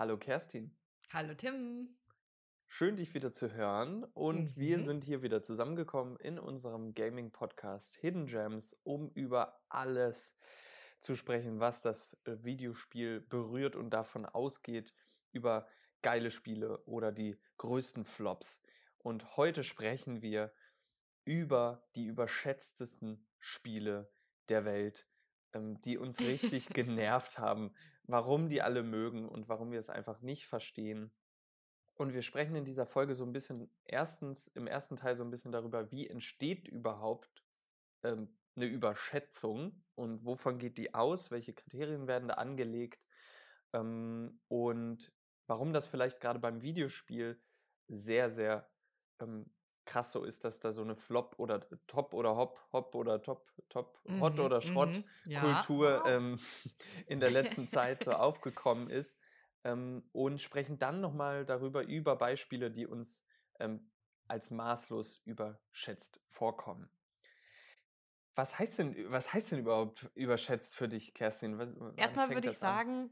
[0.00, 0.74] Hallo Kerstin.
[1.12, 1.94] Hallo Tim.
[2.66, 4.02] Schön, dich wieder zu hören.
[4.14, 4.86] Und wir Mhm.
[4.86, 10.34] sind hier wieder zusammengekommen in unserem Gaming-Podcast Hidden Gems, um über alles
[11.00, 14.94] zu sprechen, was das äh, Videospiel berührt und davon ausgeht,
[15.32, 15.68] über
[16.00, 18.58] geile Spiele oder die größten Flops.
[18.96, 20.50] Und heute sprechen wir
[21.26, 24.10] über die überschätztesten Spiele
[24.48, 25.06] der Welt,
[25.54, 27.72] die uns richtig genervt haben,
[28.04, 31.12] warum die alle mögen und warum wir es einfach nicht verstehen.
[31.94, 35.30] Und wir sprechen in dieser Folge so ein bisschen, erstens, im ersten Teil so ein
[35.30, 37.44] bisschen darüber, wie entsteht überhaupt
[38.02, 43.04] ähm, eine Überschätzung und wovon geht die aus, welche Kriterien werden da angelegt
[43.72, 45.12] ähm, und
[45.46, 47.40] warum das vielleicht gerade beim Videospiel
[47.88, 48.70] sehr, sehr
[49.20, 49.52] ähm,
[49.86, 53.52] krass so ist, dass da so eine Flop oder Top oder Hop, Hop oder Top,
[53.68, 55.04] Top, Hot Mhm, oder Schrott mhm.
[55.24, 55.62] Ja.
[55.62, 56.04] Kultur Wow.
[56.06, 56.38] ähm,
[57.06, 59.18] in der letzten Zeit so aufgekommen ist
[59.64, 63.24] ähm, und sprechen dann nochmal darüber, über Beispiele, die uns
[63.58, 63.92] ähm,
[64.28, 66.90] als maßlos überschätzt vorkommen.
[68.34, 71.58] Was heißt denn, was heißt denn überhaupt überschätzt für dich, Kerstin?
[71.58, 72.82] Was, Erstmal würde ich an?
[72.82, 73.10] sagen,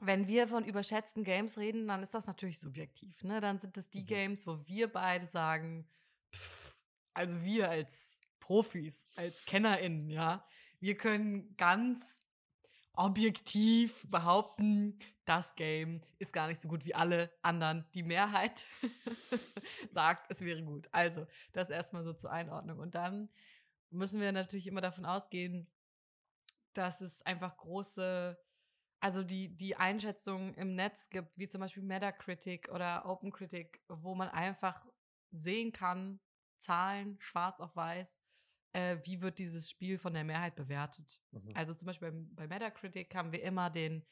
[0.00, 3.22] wenn wir von überschätzten Games reden, dann ist das natürlich subjektiv.
[3.22, 3.40] Ne?
[3.40, 4.06] Dann sind es die Mhm.
[4.06, 5.88] Games, wo wir beide sagen,
[6.34, 6.76] pff,
[7.14, 10.44] also wir als Profis, als KennerInnen, ja,
[10.80, 12.22] wir können ganz
[12.94, 17.86] objektiv behaupten, das Game ist gar nicht so gut wie alle anderen.
[17.94, 18.66] Die Mehrheit
[19.92, 20.88] sagt, es wäre gut.
[20.92, 22.78] Also, das erstmal so zur Einordnung.
[22.78, 23.28] Und dann
[23.90, 25.68] müssen wir natürlich immer davon ausgehen,
[26.72, 28.38] dass es einfach große,
[29.00, 34.28] also die, die Einschätzungen im Netz gibt, wie zum Beispiel Metacritic oder OpenCritic, wo man
[34.28, 34.86] einfach
[35.30, 36.20] sehen kann,
[36.56, 38.20] Zahlen, schwarz auf weiß,
[38.72, 41.22] äh, wie wird dieses Spiel von der Mehrheit bewertet.
[41.30, 41.52] Mhm.
[41.54, 44.04] Also zum Beispiel bei, bei Metacritic haben wir immer den,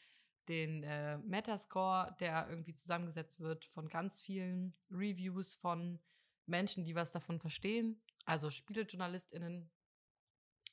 [0.48, 6.00] den äh, Metascore, der irgendwie zusammengesetzt wird von ganz vielen Reviews von
[6.47, 9.71] Menschen, die was davon verstehen, also SpielejournalistInnen.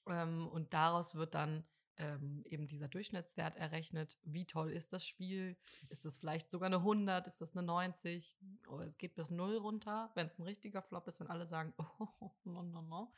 [0.08, 1.66] Ähm, und daraus wird dann
[1.98, 4.18] ähm, eben dieser Durchschnittswert errechnet.
[4.24, 5.58] Wie toll ist das Spiel?
[5.90, 7.28] Ist das vielleicht sogar eine 100?
[7.28, 8.38] Ist das eine 90?
[8.68, 11.74] Oh, es geht bis 0 runter, wenn es ein richtiger Flop ist, wenn alle sagen,
[12.00, 13.14] oh, no, no, no.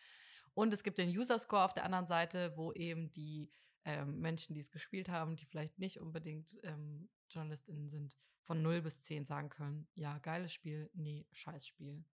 [0.54, 3.52] Und es gibt den User Score auf der anderen Seite, wo eben die
[3.86, 8.82] ähm, Menschen, die es gespielt haben, die vielleicht nicht unbedingt ähm, JournalistInnen sind, von 0
[8.82, 12.06] bis 10 sagen können, ja, geiles Spiel, nee, scheiß Spiel.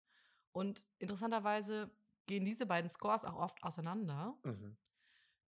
[0.51, 1.91] Und interessanterweise
[2.25, 4.37] gehen diese beiden Scores auch oft auseinander.
[4.43, 4.77] Mhm.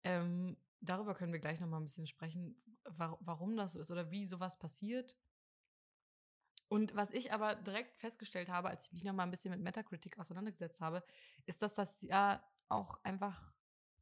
[0.03, 0.57] Ähm,
[0.89, 4.11] darüber können wir gleich noch mal ein bisschen sprechen, wa warum das so ist oder
[4.11, 5.17] wie sowas passiert.
[6.67, 9.61] Und was ich aber direkt festgestellt habe, als ich mich noch mal ein bisschen mit
[9.61, 11.03] Metacritic auseinandergesetzt habe,
[11.45, 13.53] ist, dass das ja auch einfach,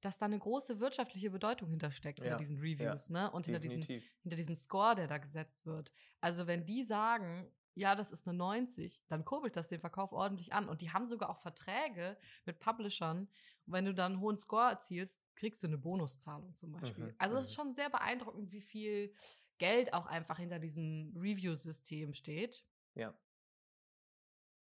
[0.01, 3.29] dass da eine große wirtschaftliche Bedeutung hintersteckt hinter Ja, diesen Reviews, ne?
[3.31, 5.91] Und hinter diesem, hinter diesem Score, der da gesetzt wird.
[6.21, 10.53] Also wenn die sagen, ja, das ist eine 90, dann kurbelt das den Verkauf ordentlich
[10.53, 10.69] an.
[10.69, 13.27] Und die haben sogar auch Verträge mit Publishern.
[13.65, 17.05] Und wenn du dann einen hohen Score erzielst, kriegst du eine Bonuszahlung zum Beispiel.
[17.05, 17.61] Mhm, also es ist mhm.
[17.61, 19.13] schon sehr beeindruckend, wie viel
[19.57, 22.63] Geld auch einfach hinter diesem Review-System steht.
[22.95, 23.13] Ja.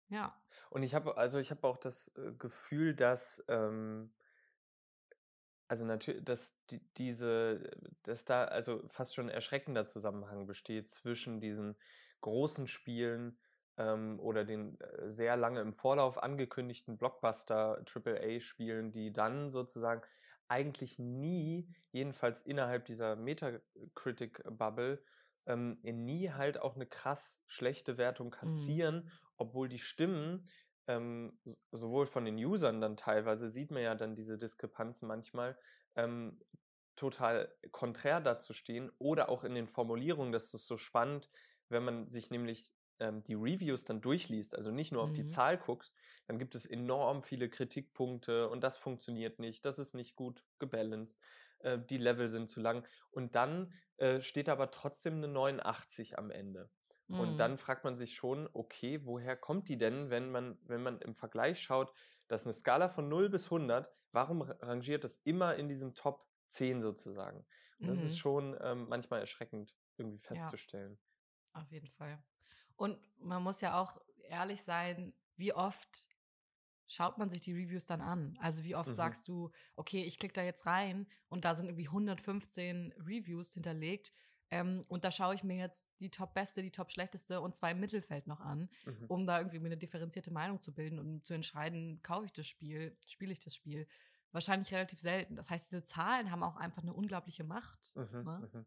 [0.09, 0.37] Ja.
[0.69, 4.13] Und ich habe, also ich habe auch das äh, Gefühl, dass, ähm,
[5.67, 7.71] also natürlich, dass die, diese,
[8.03, 11.77] dass da also fast schon ein erschreckender Zusammenhang besteht zwischen diesen
[12.21, 13.37] großen Spielen
[13.77, 20.01] ähm, oder den äh, sehr lange im Vorlauf angekündigten Blockbuster AAA-Spielen, die dann sozusagen
[20.47, 25.01] eigentlich nie, jedenfalls innerhalb dieser Metacritic-Bubble,
[25.45, 30.45] ähm, nie halt auch eine krass schlechte Wertung kassieren, obwohl die Stimmen
[30.87, 31.39] ähm,
[31.71, 35.57] sowohl von den Usern dann teilweise sieht man ja dann diese Diskrepanzen manchmal
[35.95, 36.39] ähm,
[36.95, 41.29] total konträr dazu stehen oder auch in den Formulierungen, das ist so spannend,
[41.71, 45.27] wenn man sich nämlich ähm, die Reviews dann durchliest, also nicht nur auf die Mhm.
[45.27, 45.91] Zahl guckt,
[46.27, 51.19] dann gibt es enorm viele Kritikpunkte und das funktioniert nicht, das ist nicht gut gebalanced,
[51.59, 56.31] äh, die Level sind zu lang und dann äh, steht aber trotzdem eine 89 am
[56.31, 56.71] Ende.
[57.15, 57.41] Und Mhm.
[57.41, 61.13] dann fragt man sich schon, okay, woher kommt die denn, wenn man, wenn man im
[61.13, 61.93] Vergleich schaut,
[62.27, 66.27] dass eine Skala von 0 bis 100, warum ra- rangiert das immer in diesem Top
[66.47, 67.45] 10 sozusagen?
[67.81, 68.01] Und das Mhm.
[68.01, 70.99] ist schon ähm, manchmal erschreckend irgendwie festzustellen.
[71.53, 72.21] Auf jeden Fall.
[72.75, 73.99] Und man muss ja auch
[74.29, 76.07] ehrlich sein, wie oft
[76.87, 78.37] schaut man sich die Reviews dann an?
[78.41, 78.95] Also wie oft Mhm.
[78.95, 84.13] sagst du, okay, ich klicke da jetzt rein und da sind irgendwie 115 Reviews hinterlegt
[84.49, 88.27] ähm, und da schaue ich mir jetzt die Top-Beste, die Top-Schlechteste und zwei im Mittelfeld
[88.27, 89.05] noch an, Mhm.
[89.07, 92.47] um da irgendwie mir eine differenzierte Meinung zu bilden und zu entscheiden, kaufe ich das
[92.47, 93.87] Spiel, spiele ich das Spiel.
[94.33, 95.35] Wahrscheinlich relativ selten.
[95.35, 97.93] Das heißt, diese Zahlen haben auch einfach eine unglaubliche Macht.
[97.95, 98.65] Mhm, Ne?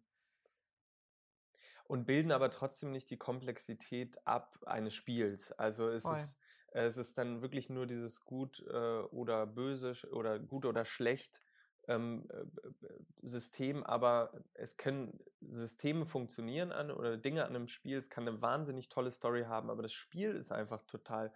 [1.87, 5.53] Und bilden aber trotzdem nicht die Komplexität ab eines Spiels.
[5.53, 6.17] Also es Voll.
[6.17, 6.37] ist,
[6.73, 11.41] es ist dann wirklich nur dieses gut äh, oder böse oder gut oder schlecht
[11.89, 17.97] ähm, äh, äh, System, aber es können Systeme funktionieren an oder Dinge an einem Spiel.
[17.97, 21.33] Es kann eine wahnsinnig tolle Story haben, aber das Spiel ist einfach total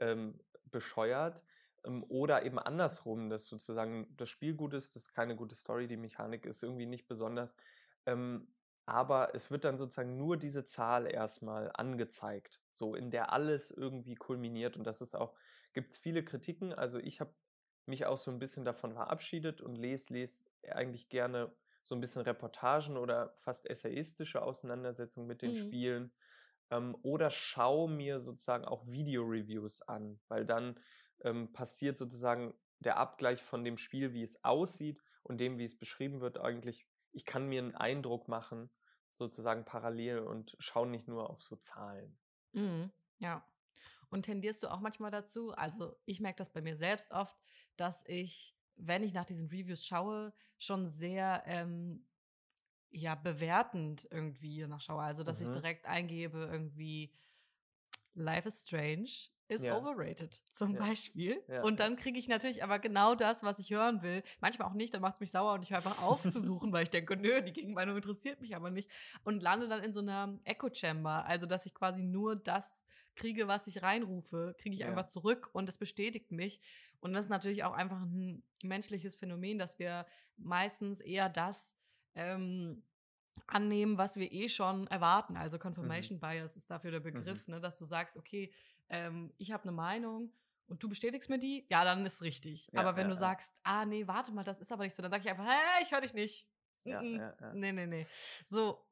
[0.00, 0.40] ähm,
[0.70, 1.42] bescheuert.
[1.84, 5.86] Ähm, oder eben andersrum, dass sozusagen das Spiel gut ist, das ist keine gute Story,
[5.86, 7.54] die Mechanik ist irgendwie nicht besonders.
[8.06, 8.48] Ähm,
[8.86, 14.14] aber es wird dann sozusagen nur diese Zahl erstmal angezeigt, so in der alles irgendwie
[14.14, 14.76] kulminiert.
[14.76, 15.34] Und das ist auch,
[15.72, 16.72] gibt es viele Kritiken.
[16.72, 17.34] Also ich habe
[17.86, 22.22] mich auch so ein bisschen davon verabschiedet und lese, lese eigentlich gerne so ein bisschen
[22.22, 25.54] Reportagen oder fast essayistische Auseinandersetzungen mit den Mhm.
[25.54, 26.12] Spielen.
[26.70, 30.80] Ähm, oder schau mir sozusagen auch Video-Reviews an, weil dann
[31.22, 35.78] ähm, passiert sozusagen der Abgleich von dem Spiel, wie es aussieht und dem, wie es
[35.78, 36.86] beschrieben wird, eigentlich.
[37.14, 38.70] Ich kann mir einen Eindruck machen,
[39.14, 42.18] sozusagen parallel und schaue nicht nur auf so Zahlen.
[42.52, 43.46] Mhm, ja.
[44.10, 45.52] Und tendierst du auch manchmal dazu?
[45.52, 47.36] Also ich merke das bei mir selbst oft,
[47.76, 52.06] dass ich, wenn ich nach diesen Reviews schaue, schon sehr ähm,
[52.90, 55.02] ja bewertend irgendwie nachschaue.
[55.02, 55.52] Also dass ich Mhm.
[55.52, 57.14] direkt eingebe irgendwie
[58.14, 59.10] Life is Strange
[59.54, 59.76] is Ja.
[59.76, 60.80] overrated zum Ja.
[60.80, 61.42] Beispiel.
[61.48, 64.22] Ja, Und dann kriege ich natürlich aber genau das, was ich hören will.
[64.40, 66.72] Manchmal auch nicht, dann macht es mich sauer und ich höre einfach auf zu suchen,
[66.72, 68.90] weil ich denke, nö, die Gegenmeinung interessiert mich aber nicht.
[69.24, 72.84] Und lande dann in so einer Echo Chamber, also dass ich quasi nur das
[73.16, 76.60] kriege, was ich reinrufe, kriege ich einfach zurück und es bestätigt mich.
[77.00, 80.06] Und das ist natürlich auch einfach ein menschliches Phänomen, dass wir
[80.36, 81.76] meistens eher das
[82.16, 82.82] ähm,
[83.46, 85.36] annehmen, was wir eh schon erwarten.
[85.36, 88.52] Also Confirmation Bias ist dafür der Begriff, ne, dass du sagst, okay,
[88.88, 90.32] ähm, ich habe eine Meinung
[90.66, 92.68] und du bestätigst mir die, ja, dann ist richtig.
[92.72, 93.20] Ja, aber wenn ja, du ja.
[93.20, 95.82] sagst, ah, nee, warte mal, das ist aber nicht so, dann sage ich einfach, hä,
[95.82, 96.48] ich höre dich nicht.
[96.84, 97.32] Ja, Mm, mm.
[97.54, 98.06] Nee, nee, nee.
[98.44, 98.84] So,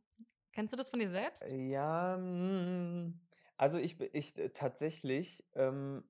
[0.53, 1.45] kennst du das von dir selbst?
[1.47, 3.21] Ja, mm,
[3.57, 6.05] also ich, ich äh, tatsächlich ähm,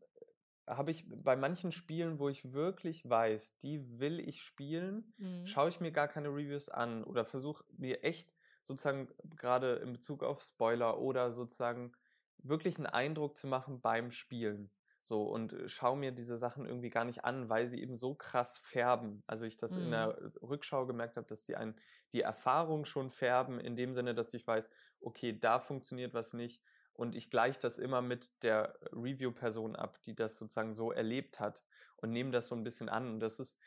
[0.66, 5.42] habe ich bei manchen Spielen, wo ich wirklich weiß, die will ich spielen, Mhm.
[5.42, 8.32] schaue ich mir gar keine Reviews an oder versuche mir echt
[8.62, 11.92] sozusagen gerade in Bezug auf Spoiler oder sozusagen
[12.38, 14.72] wirklich einen Eindruck zu machen beim Spielen.
[15.04, 18.14] So und äh, schaue mir diese Sachen irgendwie gar nicht an, weil sie eben so
[18.14, 19.24] krass färben.
[19.26, 19.90] Also ich das in Mhm.
[19.90, 21.76] der Rückschau gemerkt habe, dass sie einen
[22.12, 24.68] die Erfahrung schon färben, in dem Sinne, dass ich weiß,
[25.00, 26.62] okay, da funktioniert was nicht.
[26.94, 31.64] Und ich gleiche das immer mit der Review-Person ab, die das sozusagen so erlebt hat
[31.96, 33.08] und nehme das so ein bisschen an.
[33.14, 33.58] Und das ist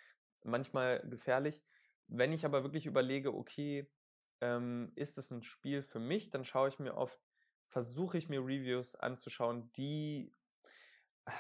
[0.44, 1.64] manchmal gefährlich.
[2.08, 3.92] Wenn ich aber wirklich überlege, okay,
[4.42, 7.20] ähm, ist das ein Spiel für mich, dann schaue ich mir oft,
[7.66, 10.32] versuche ich mir Reviews anzuschauen, die,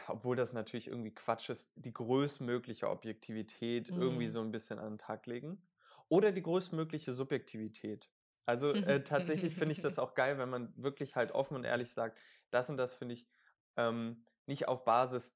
[0.07, 4.29] obwohl das natürlich irgendwie Quatsch ist, die größtmögliche Objektivität irgendwie Mhm.
[4.29, 5.67] so ein bisschen an den Tag legen.
[6.09, 8.09] Oder die größtmögliche Subjektivität.
[8.45, 11.93] Also äh, tatsächlich finde ich das auch geil, wenn man wirklich halt offen und ehrlich
[11.93, 12.19] sagt,
[12.51, 13.27] das und das finde ich
[13.75, 15.35] ähm, nicht auf Basis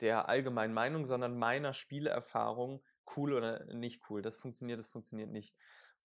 [0.00, 2.84] der allgemeinen Meinung, sondern meiner Spielerfahrung
[3.16, 4.22] cool oder nicht cool.
[4.22, 5.56] Das funktioniert, das funktioniert nicht.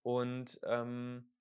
[0.01, 1.31] Und ähm,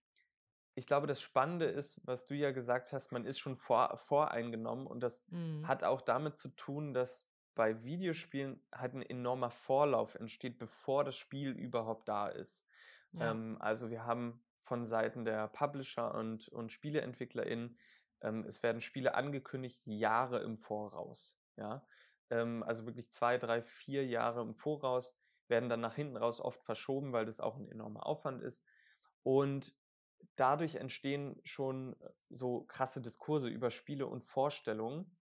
[0.75, 4.87] ich glaube, das Spannende ist, was du ja gesagt hast, man ist schon vor, voreingenommen
[4.87, 5.63] und das Mhm.
[5.63, 11.17] hat auch damit zu tun, dass bei Videospielen halt ein enormer Vorlauf entsteht, bevor das
[11.17, 12.65] Spiel überhaupt da ist.
[13.13, 13.35] Ja.
[13.35, 17.79] Ähm, also wir haben von Seiten der Publisher und, und SpieleentwicklerInnen,
[18.23, 21.37] ähm, es werden Spiele angekündigt Jahre im Voraus.
[21.57, 21.87] Ja?
[22.31, 25.15] Ähm, also wirklich zwei, drei, vier Jahre im Voraus
[25.49, 28.65] werden dann nach hinten raus oft verschoben, weil das auch ein enormer Aufwand ist.
[29.23, 29.75] Und
[30.37, 35.17] dadurch entstehen schon äh, so krasse Diskurse über Spiele und Vorstellungen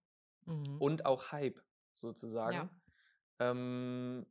[0.46, 0.76] Mhm.
[0.78, 1.60] und auch Hype
[1.94, 2.68] sozusagen.
[3.40, 3.50] Ja.
[3.50, 4.26] Ähm,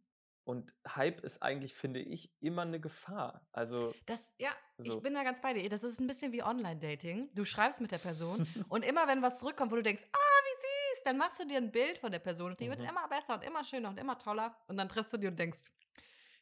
[0.46, 3.46] und Hype ist eigentlich, finde ich, immer eine Gefahr.
[3.52, 4.84] Also, Das, ja, So.
[4.98, 5.70] ich bin da ganz bei dir.
[5.70, 7.30] Das ist ein bisschen wie Online-Dating.
[7.34, 10.62] Du schreibst mit der Person und immer wenn was zurückkommt, wo du denkst, ah, wie
[10.62, 12.88] süß, dann machst du dir ein Bild von der Person und die wird Mhm.
[12.90, 14.58] immer besser und immer schöner und immer toller.
[14.68, 15.62] Und dann triffst du die und denkst,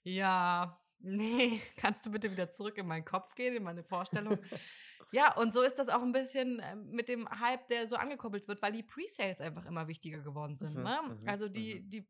[0.03, 4.38] ja, nee, kannst du bitte wieder zurück in meinen Kopf gehen, in meine Vorstellung?
[5.12, 8.48] ja, und so ist das auch ein bisschen äh, mit dem Hype, der so angekoppelt
[8.48, 10.75] wird, weil die Pre-Sales einfach immer wichtiger geworden sind.
[10.75, 11.00] Mhm, Ne?
[11.22, 12.05] mhm, Also die, die äh,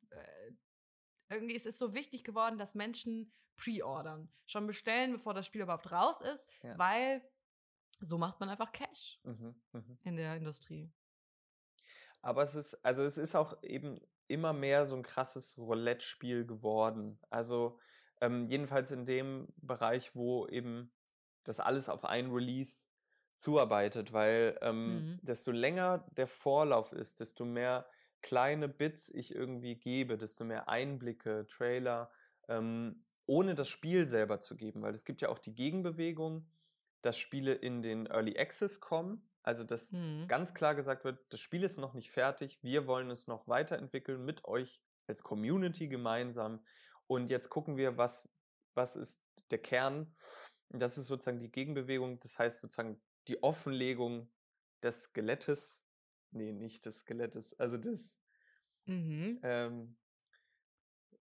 [1.31, 5.91] irgendwie ist es so wichtig geworden, dass Menschen pre-ordern, schon bestellen, bevor das Spiel überhaupt
[5.91, 6.77] raus ist, Ja.
[6.77, 7.21] weil
[7.99, 9.97] so macht man einfach Cash mhm, mhm.
[10.03, 10.91] in der Industrie.
[12.21, 17.19] Aber es ist, also es ist auch eben immer mehr so ein krasses Roulette-Spiel geworden.
[17.29, 17.79] Also
[18.21, 20.93] ähm, jedenfalls in dem Bereich, wo eben
[21.43, 22.87] das alles auf einen Release
[23.37, 25.19] zuarbeitet, weil ähm, Mhm.
[25.23, 27.87] desto länger der Vorlauf ist, desto mehr
[28.21, 32.11] kleine Bits ich irgendwie gebe, desto mehr Einblicke, Trailer,
[32.47, 36.49] ähm, ohne das Spiel selber zu geben, weil es gibt ja auch die Gegenbewegung,
[37.01, 39.29] dass Spiele in den Early Access kommen.
[39.43, 40.27] Also, dass Mhm.
[40.27, 44.23] ganz klar gesagt wird, das Spiel ist noch nicht fertig, wir wollen es noch weiterentwickeln
[44.23, 46.63] mit euch als Community gemeinsam.
[47.07, 48.29] Und jetzt gucken wir, was,
[48.75, 50.15] was ist der Kern.
[50.69, 54.31] Das ist sozusagen die Gegenbewegung, das heißt sozusagen die Offenlegung
[54.83, 55.80] des Skelettes.
[56.31, 58.17] Nee, nicht des Skelettes, also des,
[58.87, 59.39] Mhm.
[59.43, 59.97] ähm,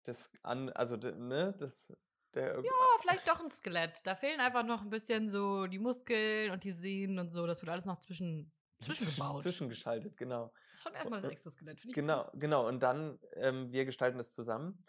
[0.07, 1.93] des an, also de, ne, des,
[2.35, 4.07] der, Oh, vielleicht doch ein Skelett.
[4.07, 7.47] Da fehlen einfach noch ein bisschen so die Muskeln und die Sehnen und so.
[7.47, 9.43] Das wird alles noch zwischen, zwischengebaut.
[9.43, 10.53] zwischengeschaltet, genau.
[10.71, 11.97] Das ist schon erstmal das Exoskelett, finde ich.
[11.97, 12.67] Genau, genau.
[12.69, 14.85] Und dann, ähm, wir gestalten das zusammen.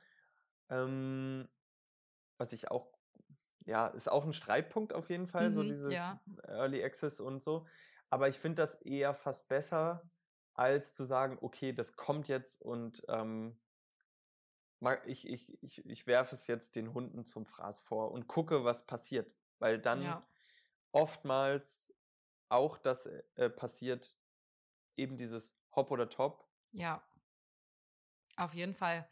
[0.69, 1.47] Ähm,
[2.37, 2.93] was ich auch,
[3.65, 6.19] ja, ist auch ein Streitpunkt auf jeden Fall, so Mhm, dieses ja.
[6.47, 7.67] Early Access und so.
[8.11, 10.03] Aber ich finde das eher fast besser,
[10.53, 13.57] als zu sagen, okay, das kommt jetzt und ähm,
[15.05, 18.85] ich, ich, ich, ich werfe es jetzt den Hunden zum Fraß vor und gucke, was
[18.85, 19.31] passiert.
[19.59, 20.27] Weil dann Ja.
[20.91, 21.87] oftmals
[22.49, 24.13] auch das äh, passiert,
[24.97, 26.49] eben dieses Hop oder Top.
[26.73, 27.01] Ja.
[28.35, 29.07] Auf jeden Fall.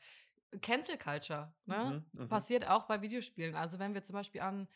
[0.62, 2.04] Cancel Culture, ne?
[2.14, 2.30] Mhm, mhm.
[2.30, 3.56] Passiert auch bei Videospielen.
[3.56, 4.68] Also wenn wir zum Beispiel an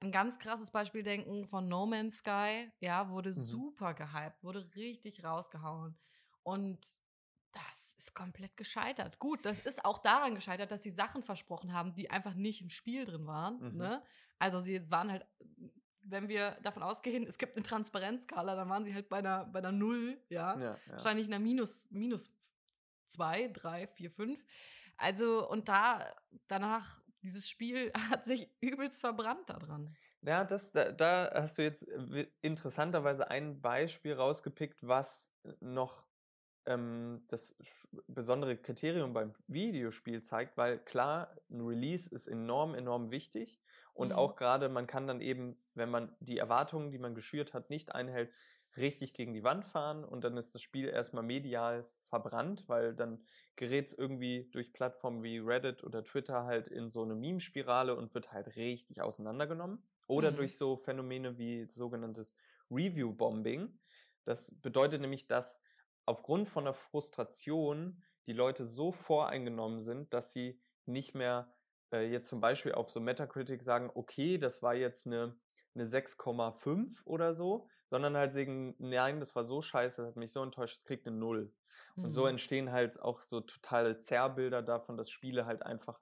[0.00, 3.42] ein ganz krasses Beispiel denken von No Man's Sky, ja, wurde Mhm.
[3.42, 5.96] super gehypt, wurde richtig rausgehauen.
[6.42, 6.78] Und
[7.52, 9.18] das ist komplett gescheitert.
[9.18, 12.68] Gut, das ist auch daran gescheitert, dass sie Sachen versprochen haben, die einfach nicht im
[12.70, 13.58] Spiel drin waren.
[13.72, 13.76] Mhm.
[13.76, 14.02] Ne?
[14.38, 15.26] Also sie waren halt,
[16.02, 19.58] wenn wir davon ausgehen, es gibt eine Transparenzskala, dann waren sie halt bei einer, bei
[19.58, 20.58] einer Null, ja.
[20.58, 20.76] Ja.
[20.86, 22.30] Wahrscheinlich einer minus, minus
[23.06, 24.44] zwei, drei, vier, fünf.
[24.96, 26.06] Also, und da,
[26.46, 29.96] danach, dieses Spiel hat sich übelst verbrannt daran.
[30.22, 36.06] Ja, das, da, da hast du jetzt äh, interessanterweise ein Beispiel rausgepickt, was noch
[36.66, 37.56] ähm, das
[38.08, 43.60] besondere Kriterium beim Videospiel zeigt, weil klar, ein Release ist enorm, enorm wichtig
[43.94, 44.14] und Mhm.
[44.14, 47.94] auch gerade man kann dann eben, wenn man die Erwartungen, die man geschürt hat, nicht
[47.94, 48.32] einhält,
[48.78, 53.24] richtig gegen die Wand fahren und dann ist das Spiel erstmal medial verbrannt, weil dann
[53.56, 58.14] gerät es irgendwie durch Plattformen wie Reddit oder Twitter halt in so eine Meme-Spirale und
[58.14, 59.84] wird halt richtig auseinandergenommen.
[60.06, 60.32] Oder Mhm.
[60.32, 62.36] durch so Phänomene wie sogenanntes
[62.70, 63.78] Review-Bombing.
[64.24, 65.60] Das bedeutet nämlich, dass
[66.06, 71.54] aufgrund von der Frustration die Leute so voreingenommen sind, dass sie nicht mehr
[71.92, 75.38] äh, jetzt zum Beispiel auf so Metacritic sagen, okay, das war jetzt eine,
[75.74, 80.32] eine 6,5 oder so, sondern halt sagen, nein, das war so scheiße, das hat mich
[80.32, 81.54] so enttäuscht, es kriegt eine Null.
[82.00, 82.28] Und so Mhm.
[82.28, 86.00] entstehen halt auch so totale Zerrbilder davon, dass Spiele halt einfach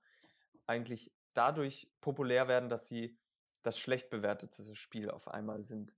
[0.67, 3.19] eigentlich dadurch populär werden, dass sie
[3.63, 5.97] das schlecht bewertete Spiel auf einmal sind.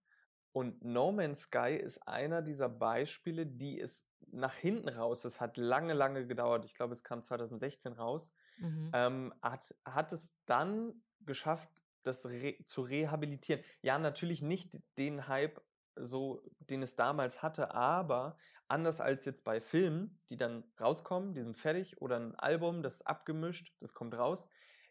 [0.52, 5.56] Und No Man's Sky ist einer dieser Beispiele, die es nach hinten raus, es hat
[5.56, 8.92] lange, lange gedauert, ich glaube, es kam 2016 raus, Mhm.
[8.92, 11.70] ähm, hat, hat es dann geschafft,
[12.02, 13.62] das re zu rehabilitieren.
[13.82, 15.62] Ja, natürlich nicht den Hype,
[16.04, 18.36] so, den es damals hatte, aber
[18.68, 22.96] anders als jetzt bei Filmen, die dann rauskommen, die sind fertig, oder ein Album, das
[22.96, 24.46] ist abgemischt, das kommt raus,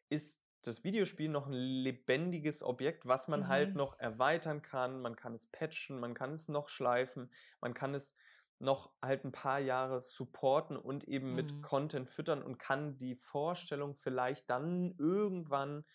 [0.09, 3.75] ist das Videospiel noch ein lebendiges Objekt, was man halt Mhm.
[3.75, 5.01] noch erweitern kann.
[5.01, 8.13] Man kann es patchen, man kann es noch schleifen, man kann es
[8.59, 11.61] noch halt ein paar Jahre supporten und eben mit Mhm.
[11.61, 15.85] Content füttern und kann die Vorstellung vielleicht dann irgendwann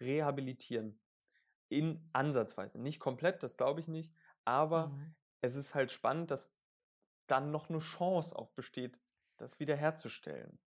[0.00, 1.00] rehabilitieren.
[1.68, 2.80] In Ansatzweise.
[2.80, 4.14] Nicht komplett, das glaube ich nicht,
[4.44, 5.14] aber Mhm.
[5.42, 6.52] es ist halt spannend, dass
[7.28, 9.00] dann noch eine Chance auch besteht,
[9.38, 10.60] das wiederherzustellen.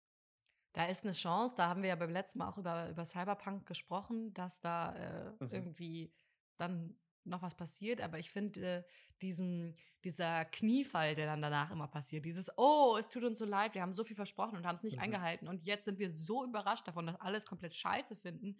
[0.73, 3.67] Da ist eine Chance, da haben wir ja beim letzten Mal auch über, über Cyberpunk
[3.67, 4.95] gesprochen, dass da
[5.29, 5.49] äh, Mhm.
[5.49, 6.15] irgendwie
[6.57, 8.01] dann noch was passiert.
[8.01, 8.83] Aber ich finde äh,
[9.21, 13.75] diesen, dieser Kniefall, der dann danach immer passiert, dieses, oh, es tut uns so leid,
[13.75, 14.99] wir haben so viel versprochen und haben es nicht Mhm.
[14.99, 18.57] eingehalten und jetzt sind wir so überrascht davon, dass alles komplett scheiße finden.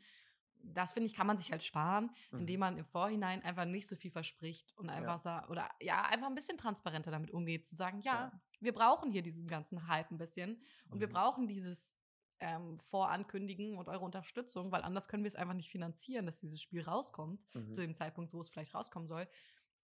[0.66, 2.60] Das finde ich, kann man sich halt sparen, indem Mhm.
[2.60, 6.36] man im Vorhinein einfach nicht so viel verspricht und einfach sa oder ja, einfach ein
[6.36, 8.42] bisschen transparenter damit umgeht, zu sagen, ja, Ja.
[8.62, 11.12] wir brauchen hier diesen ganzen Hype ein bisschen und wir Mhm.
[11.14, 11.98] brauchen dieses
[12.40, 16.62] ähm, Vorankündigen und eure Unterstützung, weil anders können wir es einfach nicht finanzieren, dass dieses
[16.62, 17.72] Spiel rauskommt, Mhm.
[17.74, 19.28] zu dem Zeitpunkt, wo es vielleicht rauskommen soll.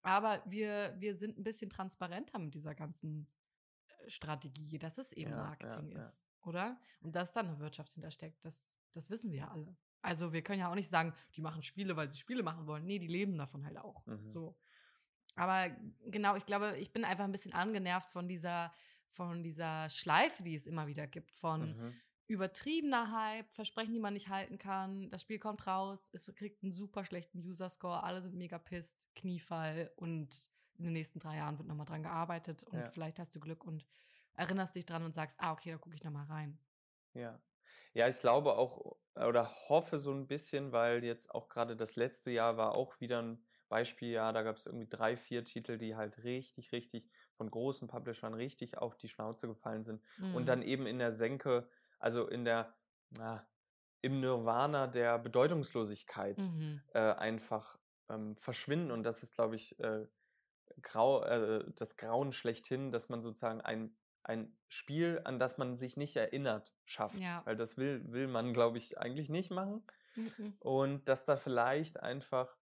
[0.02, 3.28] Aber wir, wir sind ein bisschen transparenter mit dieser ganzen
[3.88, 6.00] äh, Strategie, dass es eben Ja, ja, Marketing ja.
[6.00, 6.80] ist, oder?
[7.02, 9.78] Und dass da eine Wirtschaft hintersteckt, das, das wissen wir ja alle.
[10.02, 12.86] Also wir können ja auch nicht sagen, die machen Spiele, weil sie Spiele machen wollen.
[12.86, 14.06] Nee, die leben davon halt auch.
[14.06, 14.26] Mhm.
[14.28, 14.58] So.
[15.36, 15.70] Aber
[16.06, 18.74] genau, ich glaube, ich bin einfach ein bisschen angenervt von dieser,
[19.10, 21.94] von dieser Schleife, die es immer wieder gibt, von Mhm.
[22.28, 25.10] übertriebener Hype, Versprechen, die man nicht halten kann.
[25.10, 29.92] Das Spiel kommt raus, es kriegt einen super schlechten User-Score, alle sind mega pisst, Kniefall
[29.96, 30.30] und
[30.78, 32.90] in den nächsten drei Jahren wird nochmal dran gearbeitet und Ja.
[32.90, 33.86] vielleicht hast du Glück und
[34.34, 36.58] erinnerst dich dran und sagst, ah, okay, da gucke ich nochmal rein.
[37.14, 37.42] Ja.
[37.94, 42.32] Ja, ich glaube auch oder hoffe so ein bisschen, weil jetzt auch gerade das letzte
[42.32, 45.96] Jahr war auch wieder ein Beispiel, ja, da gab es irgendwie drei, vier Titel, die
[45.96, 50.04] halt richtig, richtig von großen Publishern richtig auf die Schnauze gefallen sind.
[50.18, 50.30] Mhm.
[50.32, 52.76] Und dann eben in der Senke, also in der,
[53.10, 53.48] na,
[54.02, 56.82] im Nirvana der Bedeutungslosigkeit Mhm.
[56.94, 57.78] äh, einfach
[58.10, 58.92] ähm, verschwinden.
[58.92, 60.08] Und das ist, glaube ich, äh,
[60.82, 63.98] grau, äh, das Grauen schlechthin, dass man sozusagen ein,
[64.30, 67.20] ein Spiel, an das man sich nicht erinnert, schafft.
[67.20, 67.42] Ja.
[67.46, 69.84] Weil das will, will man, glaube ich, eigentlich nicht machen.
[70.16, 70.54] Mhm.
[70.60, 72.56] Und dass da vielleicht einfach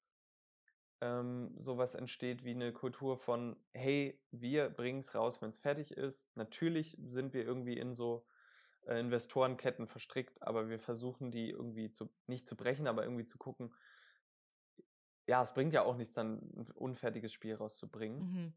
[1.02, 5.92] ähm, sowas entsteht wie eine Kultur von, hey, wir bringen es raus, wenn es fertig
[5.92, 6.26] ist.
[6.36, 8.26] Natürlich sind wir irgendwie in so
[8.86, 13.38] äh, Investorenketten verstrickt, aber wir versuchen die irgendwie zu, nicht zu brechen, aber irgendwie zu
[13.38, 13.76] gucken,
[15.28, 18.20] ja, es bringt ja auch nichts, dann ein unfertiges Spiel rauszubringen.
[18.20, 18.54] Mhm.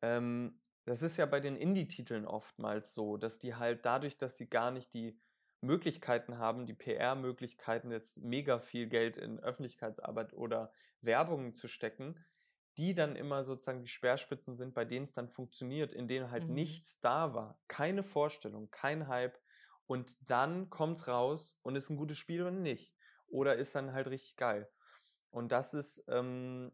[0.00, 4.48] Ähm, das ist ja bei den Indie-Titeln oftmals so, dass die halt dadurch, dass sie
[4.48, 5.20] gar nicht die
[5.60, 12.24] Möglichkeiten haben, die PR-Möglichkeiten, jetzt mega viel Geld in Öffentlichkeitsarbeit oder Werbung zu stecken,
[12.76, 16.48] die dann immer sozusagen die Speerspitzen sind, bei denen es dann funktioniert, in denen halt
[16.48, 16.48] Mhm.
[16.48, 19.38] nichts da war, keine Vorstellung, kein Hype
[19.86, 22.94] und dann kommt's raus und ist ein gutes Spiel oder nicht.
[23.26, 24.70] Oder ist dann halt richtig geil.
[25.30, 26.72] Und das ist ähm,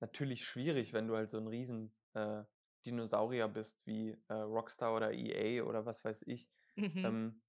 [0.00, 2.44] natürlich schwierig, wenn du halt so ein riesen äh,
[2.90, 7.04] Dinosaurier bist wie äh, Rockstar oder EA oder was weiß ich, Mhm.
[7.04, 7.42] ähm,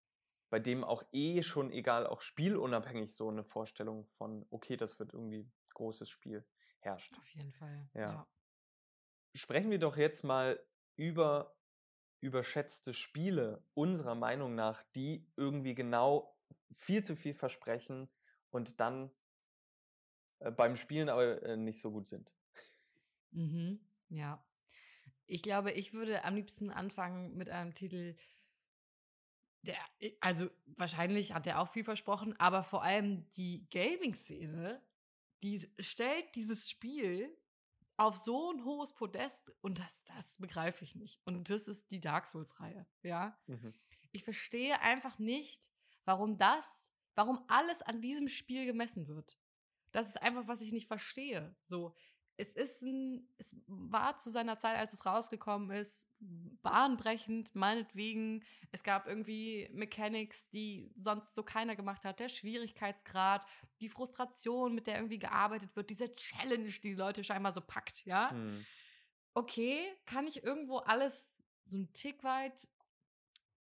[0.50, 5.13] bei dem auch eh schon, egal, auch spielunabhängig so eine Vorstellung von, okay, das wird
[5.13, 6.48] irgendwie großes Spiel
[6.79, 7.19] herrscht.
[7.19, 7.89] Auf jeden Fall.
[7.93, 8.10] Ja.
[8.10, 8.27] Ja.
[9.34, 10.65] Sprechen wir doch jetzt mal
[10.96, 11.55] über
[12.22, 16.38] überschätzte Spiele unserer Meinung nach, die irgendwie genau
[16.74, 18.10] viel zu viel versprechen
[18.51, 19.12] und dann
[20.39, 22.31] äh, beim Spielen aber äh, nicht so gut sind.
[23.31, 23.79] Mhm.
[24.10, 24.43] Ja.
[25.29, 28.15] Ich glaube, ich würde am liebsten anfangen mit einem Titel,
[29.62, 29.77] der,
[30.21, 34.81] also wahrscheinlich hat er auch viel versprochen, aber vor allem die Gaming-Szene,
[35.43, 37.38] die stellt dieses Spiel
[37.95, 41.21] auf so ein hohes Podest und das, das begreife ich nicht.
[41.25, 43.38] Und das ist die Dark Souls-Reihe, ja.
[43.45, 43.73] Mhm.
[44.12, 45.69] Ich verstehe einfach nicht,
[46.06, 49.38] warum das, warum alles an diesem Spiel gemessen wird.
[49.91, 51.56] Das ist einfach, was ich nicht verstehe.
[51.62, 51.93] So,
[52.39, 56.08] es ist ein, es war zu seiner Zeit, als es rausgekommen ist,
[56.62, 58.45] bahnbrechend, meinetwegen.
[58.71, 62.21] Es gab irgendwie Mechanics, die sonst so keiner gemacht hat.
[62.21, 63.45] Der Schwierigkeitsgrad,
[63.82, 68.06] die Frustration, mit der irgendwie gearbeitet wird, diese Challenge, die die Leute scheinbar so packt,
[68.06, 68.65] ja Hm.
[69.34, 72.69] okay, kann ich irgendwo alles so einen Tick weit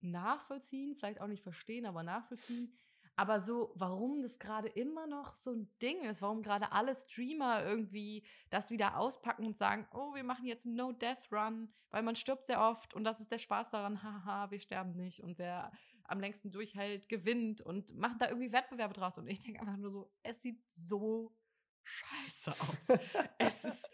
[0.02, 2.78] nachvollziehen, vielleicht auch nicht verstehen, aber nachvollziehen.
[3.20, 7.66] Aber so, warum das gerade immer noch so ein Ding ist, warum gerade alle Streamer
[7.66, 12.46] irgendwie das wieder auspacken und sagen, oh, wir machen jetzt einen No-Death-Run, weil man stirbt
[12.46, 15.72] sehr oft und das ist der Spaß daran, haha, wir sterben nicht und wer
[16.04, 19.18] am längsten durchhält, gewinnt und machen da irgendwie Wettbewerbe draus.
[19.18, 21.36] Und ich denke einfach nur so, es sieht so
[21.84, 23.00] scheiße aus.
[23.40, 23.90] es ist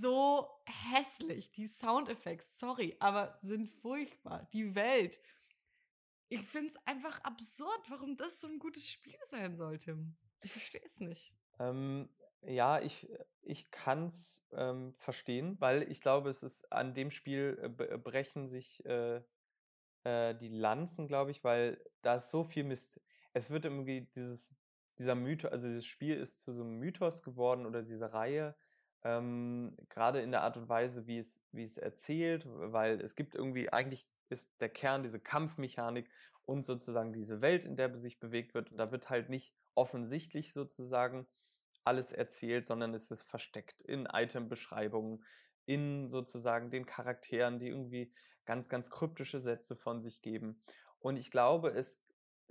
[0.00, 1.52] so hässlich.
[1.52, 4.48] Die Soundeffekte, sorry, aber sind furchtbar.
[4.52, 5.20] Die Welt.
[6.28, 9.96] Ich finde es einfach absurd, warum das so ein gutes Spiel sein sollte.
[10.42, 11.36] Ich verstehe es nicht.
[11.58, 12.08] Ähm,
[12.42, 13.08] ja, ich,
[13.42, 18.46] ich kann es ähm, verstehen, weil ich glaube, es ist an dem Spiel äh, brechen
[18.46, 19.22] sich äh,
[20.04, 23.00] äh, die Lanzen, glaube ich, weil da ist so viel Mist.
[23.32, 24.54] Es wird irgendwie dieses,
[24.98, 28.56] dieser Mythos, also dieses Spiel ist zu so einem Mythos geworden oder diese Reihe,
[29.04, 33.34] ähm, gerade in der Art und Weise, wie es, wie es erzählt, weil es gibt
[33.34, 36.08] irgendwie, eigentlich ist der Kern diese Kampfmechanik
[36.44, 38.70] und sozusagen diese Welt, in der sich bewegt wird.
[38.70, 41.26] Und da wird halt nicht offensichtlich sozusagen
[41.84, 45.24] alles erzählt, sondern es ist versteckt in Item-Beschreibungen,
[45.66, 48.12] in sozusagen den Charakteren, die irgendwie
[48.44, 50.62] ganz, ganz kryptische Sätze von sich geben.
[50.98, 52.00] Und ich glaube, es,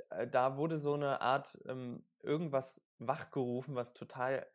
[0.10, 4.46] äh, da wurde so eine Art ähm, irgendwas wachgerufen, was total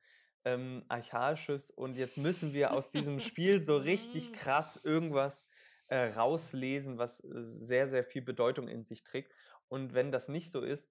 [0.45, 5.45] ähm, archaisches und jetzt müssen wir aus diesem Spiel so richtig krass irgendwas
[5.91, 9.33] äh, rauslesen, was äh, sehr, sehr viel Bedeutung in sich trägt.
[9.69, 10.91] Und wenn das nicht so ist,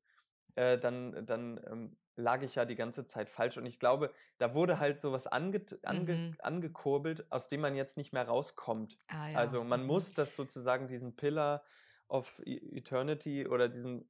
[0.56, 3.58] äh, dann, dann ähm, lag ich ja die ganze Zeit falsch.
[3.58, 6.38] Und ich glaube, da wurde halt sowas ange ange Mhm.
[6.40, 8.98] angekurbelt, aus dem man jetzt nicht mehr rauskommt.
[9.08, 9.34] Ah, ja.
[9.34, 9.86] Also man Mhm.
[9.86, 11.64] muss das sozusagen diesen Pillar
[12.08, 14.10] of E- Eternity oder diesen,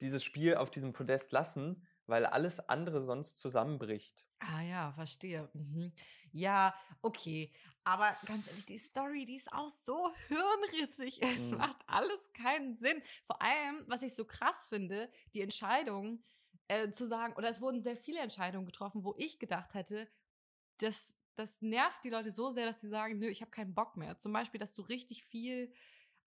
[0.00, 4.26] dieses Spiel auf diesem Podest lassen, weil alles andere sonst zusammenbricht.
[4.40, 5.48] Ah ja, verstehe.
[5.54, 5.92] Mhm.
[6.32, 7.52] Ja, okay.
[7.84, 11.20] Aber ganz ehrlich, die Story, die ist auch so hirnrissig.
[11.22, 11.56] Es Mhm.
[11.56, 13.02] macht alles keinen Sinn.
[13.24, 16.22] Vor allem, was ich so krass finde, die Entscheidung
[16.68, 20.08] äh, zu sagen, oder es wurden sehr viele Entscheidungen getroffen, wo ich gedacht hätte,
[20.78, 23.96] das, das nervt die Leute so sehr, dass sie sagen, nö, ich habe keinen Bock
[23.96, 24.18] mehr.
[24.18, 25.72] Zum Beispiel, dass du richtig viel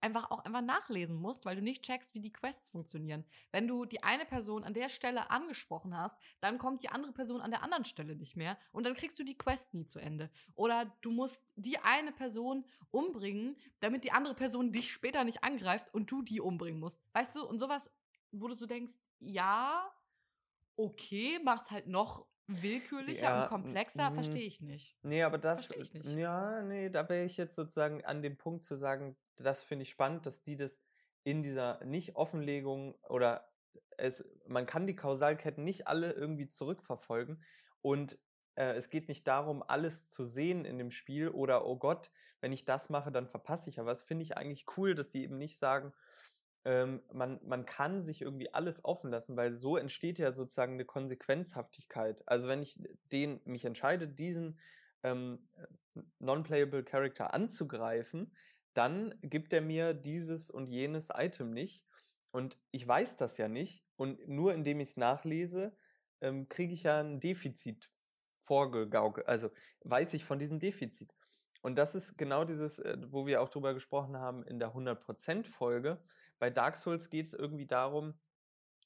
[0.02, 3.26] einfach auch einfach nachlesen musst, weil du nicht checkst, wie die Quests funktionieren.
[3.52, 7.42] Wenn du die eine Person an der Stelle angesprochen hast, dann kommt die andere Person
[7.42, 10.30] an der anderen Stelle nicht mehr und dann kriegst du die Quest nie zu Ende.
[10.56, 15.94] Oder du musst die eine Person umbringen, damit die andere Person dich später nicht angreift
[15.94, 17.00] und du die umbringen musst.
[17.14, 17.90] Weißt du, und sowas,
[18.32, 19.92] wo du so denkst, ja,
[20.76, 24.98] okay, mach's halt noch willkürlicher Ja, und komplexer, verstehe ich nicht.
[25.04, 26.10] Nee, aber da, Verstehe ich nicht.
[26.16, 29.90] ja, nee, da wäre ich jetzt sozusagen an dem Punkt zu sagen, das finde ich
[29.90, 30.80] spannend, dass die das
[31.24, 33.50] in dieser Nicht-Offenlegung oder
[33.98, 37.44] es, man kann die Kausalketten nicht alle irgendwie zurückverfolgen
[37.82, 38.18] und
[38.56, 42.52] äh, es geht nicht darum, alles zu sehen in dem Spiel oder, oh Gott, wenn
[42.52, 44.02] ich das mache, dann verpasse ich ja was.
[44.02, 45.94] Finde ich eigentlich cool, dass die eben nicht sagen,
[46.66, 50.86] ähm, man, man kann sich irgendwie alles offen lassen, weil so entsteht ja sozusagen eine
[50.86, 52.22] Konsequenzhaftigkeit.
[52.28, 52.80] Also wenn ich
[53.12, 54.60] den mich entscheide, diesen
[55.04, 55.40] ähm,
[56.20, 58.36] non-playable Character anzugreifen,
[58.74, 61.86] dann gibt er mir dieses und jenes Item nicht.
[62.32, 63.84] Und ich weiß das ja nicht.
[63.96, 65.76] Und nur indem ich es nachlese,
[66.22, 67.90] ähm, kriege ich ja ein Defizit
[68.42, 69.28] vorgegaukelt.
[69.28, 69.50] Also
[69.84, 71.14] weiß ich von diesem Defizit.
[71.62, 76.00] Und das ist genau dieses, äh, wo wir auch drüber gesprochen haben in der 100%-Folge.
[76.40, 78.20] Bei Dark Souls geht es irgendwie darum,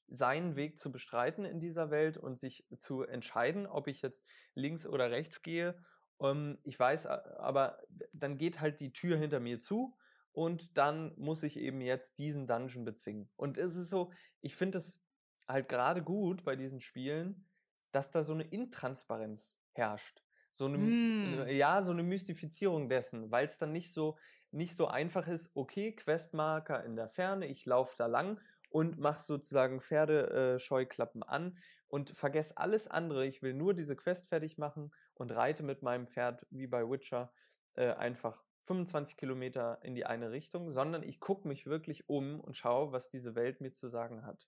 [0.08, 4.86] seinen Weg zu bestreiten in dieser Welt und sich zu entscheiden, ob ich jetzt links
[4.86, 5.82] oder rechts gehe.
[6.20, 7.78] Ähm, ich weiß aber,
[8.12, 9.96] dann geht halt die Tür hinter mir zu
[10.32, 13.30] und dann muss ich eben jetzt diesen Dungeon bezwingen.
[13.36, 15.00] Und es ist so, ich finde es
[15.48, 17.48] halt gerade gut bei diesen Spielen,
[17.92, 20.22] dass da so eine Intransparenz herrscht.
[20.50, 21.48] So eine, Mm.
[21.48, 24.18] ja, so eine Mystifizierung dessen, weil es dann nicht so,
[24.54, 28.40] nicht so einfach ist, okay, Questmarker in der Ferne, ich laufe da lang
[28.70, 33.26] und mache sozusagen Pferdescheuklappen an und vergesse alles andere.
[33.26, 37.32] Ich will nur diese Quest fertig machen und reite mit meinem Pferd, wie bei Witcher,
[37.74, 42.56] äh, einfach 25 Kilometer in die eine Richtung, sondern ich gucke mich wirklich um und
[42.56, 44.46] schaue, was diese Welt mir zu sagen hat.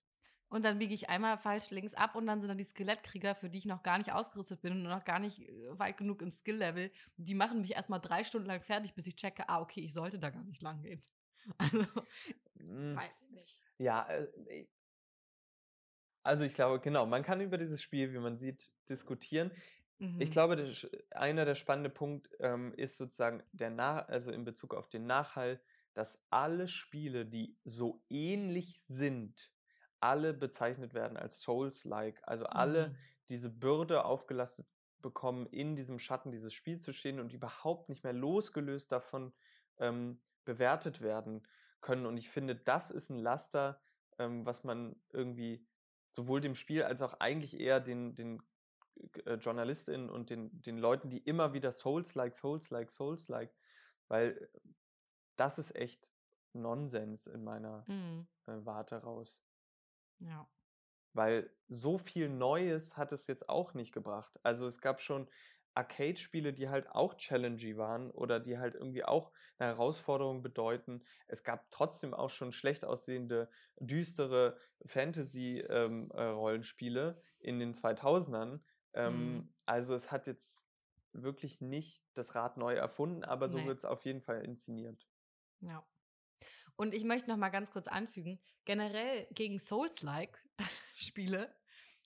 [0.49, 3.49] Und dann biege ich einmal falsch links ab und dann sind dann die Skelettkrieger, für
[3.49, 6.31] die ich noch gar nicht ausgerüstet bin und noch gar nicht äh, weit genug im
[6.31, 6.91] Skill-Level.
[7.17, 10.19] Die machen mich erstmal drei Stunden lang fertig, bis ich checke, ah, okay, ich sollte
[10.19, 11.01] da gar nicht lang gehen.
[11.59, 11.85] Also,
[12.59, 13.61] Mm, weiß ich nicht.
[13.79, 14.69] Ja, äh, ich-
[16.23, 19.51] also ich glaube, genau, man kann über dieses Spiel, wie man sieht, diskutieren.
[20.17, 20.31] Ich Mhm.
[20.31, 24.73] glaube, der, sch- einer der spannenden Punkte ähm, ist sozusagen der Nach also in Bezug
[24.75, 25.61] auf den Nachhall,
[25.93, 29.51] dass alle Spiele, die so ähnlich sind,
[29.99, 32.21] alle bezeichnet werden als Souls-like.
[32.23, 32.95] Also alle Mhm.
[33.29, 34.65] diese Bürde aufgelastet
[35.01, 39.33] bekommen, in diesem Schatten dieses Spiels zu stehen und überhaupt nicht mehr losgelöst davon
[39.77, 41.47] ähm, bewertet werden
[41.81, 42.05] können.
[42.05, 43.81] Und ich finde, das ist ein Laster,
[44.17, 45.67] ähm, was man irgendwie
[46.09, 48.41] sowohl dem Spiel als auch eigentlich eher den, den
[49.25, 53.53] äh, JournalistInnen und den, den Leuten, die immer wieder Souls-like, Souls-like, Souls-like,
[54.07, 54.49] weil
[55.35, 56.11] das ist echt
[56.53, 58.27] Nonsens in meiner Mhm.
[58.47, 59.41] äh, Warte raus.
[60.19, 60.47] Ja.
[61.13, 64.39] Weil so viel Neues hat es jetzt auch nicht gebracht.
[64.43, 65.27] Also es gab schon
[65.73, 71.03] Arcade-Spiele, die halt auch challenging waren oder die halt irgendwie auch eine Herausforderung bedeuten.
[71.27, 73.49] Es gab trotzdem auch schon schlecht aussehende,
[73.79, 78.63] düstere Fantasy-Rollenspiele in den 2000ern.
[78.93, 79.53] Ähm, Mhm.
[79.65, 80.65] Also es hat jetzt
[81.13, 83.61] wirklich nicht das Rad neu erfunden, aber so Nee.
[83.61, 85.07] wird es auf jeden Fall inszeniert.
[85.61, 85.83] Ja.
[86.77, 91.53] Und ich möchte noch mal ganz kurz anfügen, generell gegen Souls-like-Spiele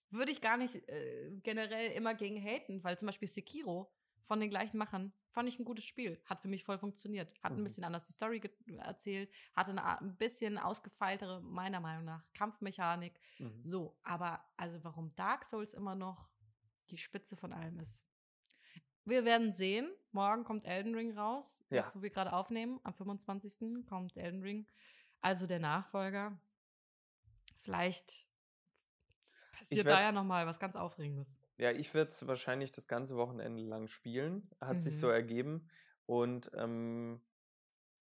[0.10, 3.94] würde ich gar nicht äh, generell immer gegen haten, weil zum Beispiel Sekiro
[4.26, 6.22] von den gleichen Machern fand ich ein gutes Spiel.
[6.26, 7.34] Hat für mich voll funktioniert.
[7.44, 7.64] Hat ein Mhm.
[7.64, 8.42] bisschen anders die Story
[8.78, 13.20] erzählt, hatte eine, ein bisschen ausgefeiltere, meiner Meinung nach, Kampfmechanik.
[13.40, 13.62] Mhm.
[13.64, 16.30] So, aber also warum Dark Souls immer noch
[16.90, 18.06] die Spitze von allem ist.
[19.06, 19.90] Wir werden sehen.
[20.12, 21.64] Morgen kommt Elden Ring raus.
[21.70, 21.82] Ja.
[21.82, 23.86] Jetzt, wo wir gerade aufnehmen, am 25.
[23.88, 24.68] kommt Elden Ring.
[25.22, 26.38] Also der Nachfolger.
[27.60, 28.28] Vielleicht
[29.58, 31.38] passiert da ja noch mal was ganz Aufregendes.
[31.58, 34.50] Ja, ich werde es wahrscheinlich das ganze Wochenende lang spielen.
[34.60, 35.14] Hat sich so Mhm.
[35.14, 35.70] ergeben.
[36.08, 37.22] Und ähm,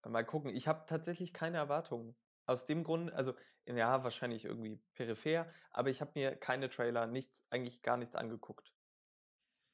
[0.07, 0.49] mal gucken.
[0.55, 2.15] Ich habe tatsächlich keine Erwartungen.
[2.45, 3.33] Aus dem Grund, also
[3.65, 8.73] ja, wahrscheinlich irgendwie peripher, aber ich habe mir keine Trailer, nichts, eigentlich gar nichts angeguckt.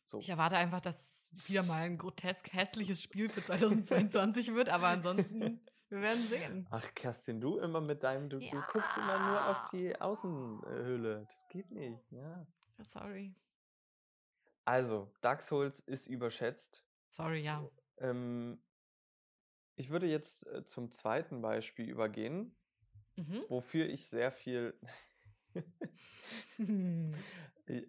[0.08, 0.20] So.
[0.20, 0.96] Ich erwarte einfach, dass
[1.34, 6.66] es wieder mal ein grotesk hässliches Spiel für 2022 wird, aber ansonsten, wir werden sehen.
[6.72, 11.26] Ach, Kerstin, du immer mit deinem, du, du guckst immer nur auf die Außenhülle.
[11.28, 12.48] Das geht nicht, ja.
[12.84, 13.36] Sorry.
[14.64, 16.86] Also, Dark Souls ist überschätzt.
[17.10, 17.70] Sorry, ja.
[17.98, 18.62] Ähm,
[19.76, 22.56] ich würde jetzt äh, zum zweiten Beispiel übergehen,
[23.18, 23.44] Mhm.
[23.50, 24.80] wofür ich sehr viel,
[27.66, 27.82] äh,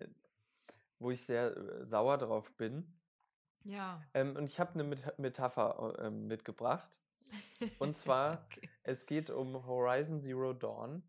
[0.99, 2.99] wo ich sehr äh, sauer drauf bin.
[3.65, 4.03] ja.
[4.15, 6.91] Ähm, und ich habe eine Met Metapher äh, ähm, mitgebracht.
[7.79, 8.69] Und zwar, Okay.
[8.83, 11.03] Es geht um Horizon Zero Dawn.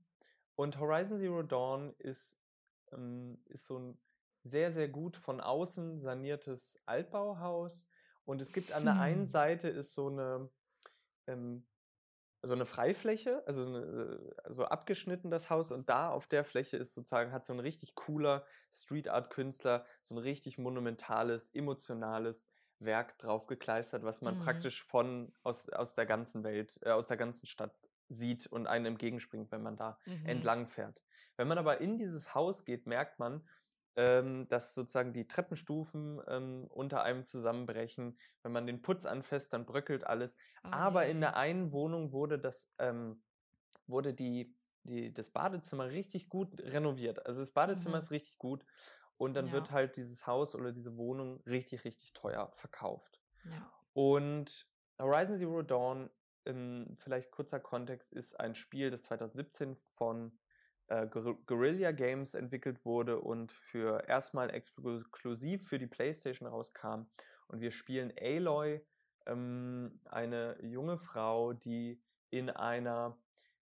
[0.55, 2.37] Und Horizon Zero Dawn ist,
[2.91, 3.97] ähm, ist so ein
[4.43, 7.87] sehr, sehr gut von außen saniertes Altbauhaus.
[8.25, 9.25] Und es gibt an der einen Hm.
[9.25, 10.49] Seite ist so eine,
[11.27, 11.65] ähm,
[12.41, 13.85] so eine Freifläche, also so, eine,
[14.45, 15.71] äh, so abgeschnitten das Haus.
[15.71, 19.85] Und da auf der Fläche ist sozusagen, hat so ein richtig cooler Street Art Künstler
[20.03, 22.47] so ein richtig monumentales, emotionales
[22.79, 24.37] Werk drauf gekleistert, was man Mhm.
[24.37, 28.85] praktisch von aus, aus der ganzen Welt, äh, aus der ganzen Stadt sieht und einem
[28.87, 30.49] entgegenspringt, wenn man da Mhm.
[30.49, 31.03] entlang fährt.
[31.37, 33.47] Wenn man aber in dieses Haus geht, merkt man,
[33.95, 38.19] ähm, dass sozusagen die Treppenstufen ähm, unter einem zusammenbrechen.
[38.43, 40.37] Wenn man den Putz anfasst, dann bröckelt alles.
[40.63, 43.23] Oh Aber in der einen Wohnung wurde das, ähm,
[43.87, 47.25] wurde die, die, das Badezimmer richtig gut renoviert.
[47.25, 47.99] Also das Badezimmer Mhm.
[47.99, 48.65] ist richtig gut.
[49.17, 49.71] Und dann wird Ja.
[49.71, 53.21] halt dieses Haus oder diese Wohnung richtig, richtig teuer verkauft.
[53.43, 53.71] Ja.
[53.93, 54.67] Und
[54.99, 56.09] Horizon Zero Dawn,
[56.45, 60.39] ähm, vielleicht kurzer Kontext, ist ein Spiel, das 2017 von
[60.89, 67.05] äh, Guer- Guerrilla Games entwickelt wurde und für erstmal exklusiv für die PlayStation rauskam.
[67.47, 68.81] Und wir spielen Aloy,
[69.25, 73.17] ähm, eine junge Frau, die in einer,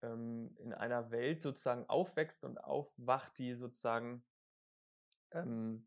[0.02, 4.24] ähm, in einer Welt sozusagen aufwächst und aufwacht, die sozusagen
[5.32, 5.86] ähm,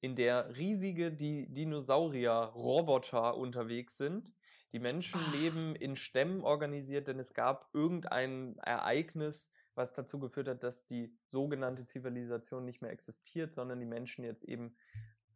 [0.00, 4.32] in der riesige die Dinosaurier-Roboter unterwegs sind.
[4.72, 5.32] Die Menschen Ah.
[5.32, 9.48] leben in Stämmen organisiert, denn es gab irgendein Ereignis,
[9.80, 14.44] was dazu geführt hat, dass die sogenannte Zivilisation nicht mehr existiert, sondern die Menschen jetzt
[14.44, 14.76] eben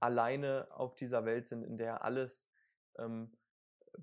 [0.01, 2.45] alleine auf dieser Welt sind, in der alles
[2.99, 3.33] ähm,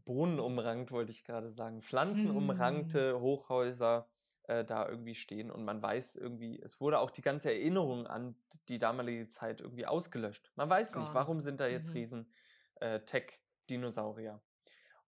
[0.06, 4.10] bohnenumrankt, wollte ich gerade sagen, pflanzenumrankte Hochhäuser
[4.43, 8.36] äh, da irgendwie stehen und man weiß irgendwie, es wurde auch die ganze Erinnerung an
[8.69, 10.51] die damalige Zeit irgendwie ausgelöscht.
[10.56, 11.13] Man weiß nicht, Gone.
[11.15, 11.93] warum sind da jetzt Mhm.
[11.93, 12.34] riesen
[12.80, 14.41] äh, Tech-Dinosaurier.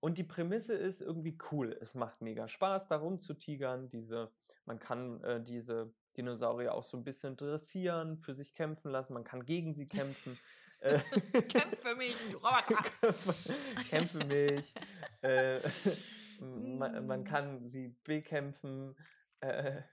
[0.03, 1.77] Und die Prämisse ist irgendwie cool.
[1.79, 3.87] Es macht mega Spaß, da rumzutigern.
[3.89, 4.29] Diese,
[4.65, 9.13] man kann äh, diese Dinosaurier auch so ein bisschen dressieren, für sich kämpfen lassen.
[9.13, 10.37] Man kann gegen sie kämpfen.
[10.83, 10.99] Äh,
[11.43, 12.83] Kämpf für mich, du Roboter.
[13.89, 14.73] Kämpfe mich.
[15.21, 15.61] Äh,
[16.41, 17.23] man, man Mm.
[17.23, 18.93] kann sie bekämpfen.
[19.39, 19.83] Äh,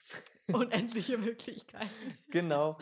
[0.53, 1.88] Unendliche Möglichkeiten.
[2.33, 2.77] genau.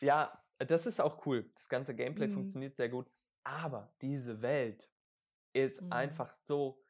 [0.00, 1.50] Ja, das ist auch cool.
[1.54, 2.32] Das ganze Gameplay Mhm.
[2.32, 3.06] funktioniert sehr gut.
[3.44, 4.88] Aber diese Welt
[5.64, 5.92] ist Mhm.
[5.92, 6.84] einfach so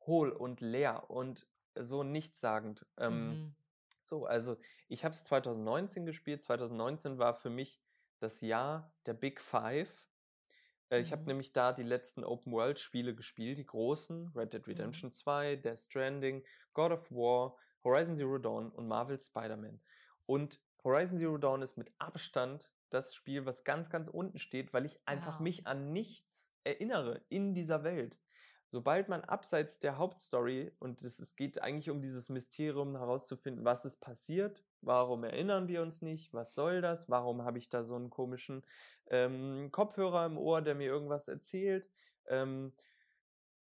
[0.00, 1.48] hohl und leer und
[1.78, 2.86] so nichtssagend.
[2.98, 3.54] Ähm, Mhm.
[4.04, 6.42] So, also ich habe es 2019 gespielt.
[6.42, 7.82] 2019 war für mich
[8.20, 10.08] das Jahr der Big Five.
[10.90, 11.26] Äh, Ich habe Mhm.
[11.26, 14.68] nämlich da die letzten Open-World-Spiele gespielt, die großen, Red Dead Mhm.
[14.68, 19.82] Redemption 2, Death Stranding, God of War, Horizon Zero Dawn und Marvel Spider-Man.
[20.26, 24.84] Und Horizon Zero Dawn ist mit Abstand das Spiel, was ganz, ganz unten steht, weil
[24.86, 25.38] ich einfach Ja.
[25.38, 28.18] mich an nichts erinnere in dieser Welt.
[28.68, 34.00] Sobald man abseits der Hauptstory, und es, geht eigentlich um dieses Mysterium herauszufinden, was ist
[34.00, 38.10] passiert, warum erinnern wir uns nicht, was soll das, warum habe ich da so einen
[38.10, 38.64] komischen
[39.06, 41.88] ähm, Kopfhörer im Ohr, der mir irgendwas erzählt,
[42.26, 42.74] ähm,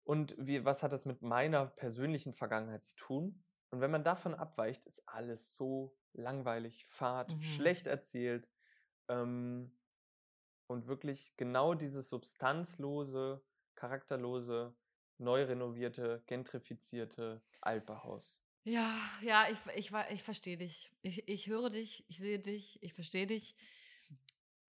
[0.04, 3.44] und wie, was hat das mit meiner persönlichen Vergangenheit zu tun?
[3.72, 7.42] Und wenn man davon abweicht, ist alles so langweilig, fad, Mhm.
[7.42, 8.48] schlecht erzählt
[9.10, 9.78] ähm,
[10.68, 13.44] und wirklich genau dieses substanzlose,
[13.76, 14.76] charakterlose,
[15.18, 18.42] neu renovierte, gentrifizierte Altbauhaus.
[18.64, 20.92] Ja, ja, ich, ich, ich verstehe dich.
[21.02, 23.56] Ich, ich höre dich, ich sehe dich, ich verstehe dich.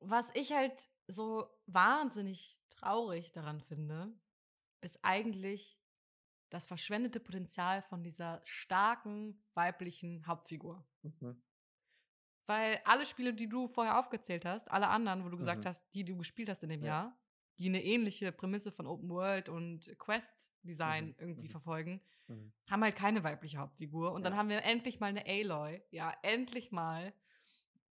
[0.01, 4.13] Was ich halt so wahnsinnig traurig daran finde,
[4.81, 5.81] ist eigentlich
[6.51, 10.87] das verschwendete Potenzial von dieser starken weiblichen Hauptfigur.
[11.03, 11.43] Mhm.
[12.49, 15.67] Weil alle Spiele, die du vorher aufgezählt hast, alle anderen, wo du gesagt Mhm.
[15.67, 16.87] hast, die du gespielt hast in dem Ja.
[16.87, 17.19] Jahr,
[17.59, 21.17] die eine ähnliche Prämisse von Open World und Quest-Design Mhm.
[21.19, 21.51] irgendwie Mhm.
[21.51, 22.53] verfolgen, Mhm.
[22.71, 24.13] haben halt keine weibliche Hauptfigur.
[24.13, 24.37] Und dann Ja.
[24.37, 27.15] haben wir endlich mal eine Aloy, ja, endlich mal,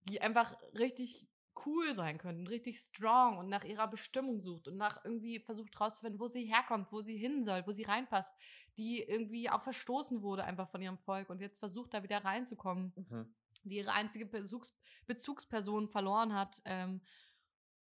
[0.10, 1.28] die einfach richtig
[1.66, 5.80] cool sein könnte und richtig strong und nach ihrer Bestimmung sucht und nach irgendwie versucht
[5.80, 8.34] rauszufinden, wo sie herkommt, wo sie hin soll, wo sie reinpasst,
[8.78, 12.94] die irgendwie auch verstoßen wurde einfach von ihrem Volk und jetzt versucht da wieder reinzukommen
[12.98, 13.28] Mhm.
[13.70, 14.74] Die ihre einzige Bezugs
[15.08, 16.62] Bezugsperson verloren hat.
[16.66, 17.02] Ähm,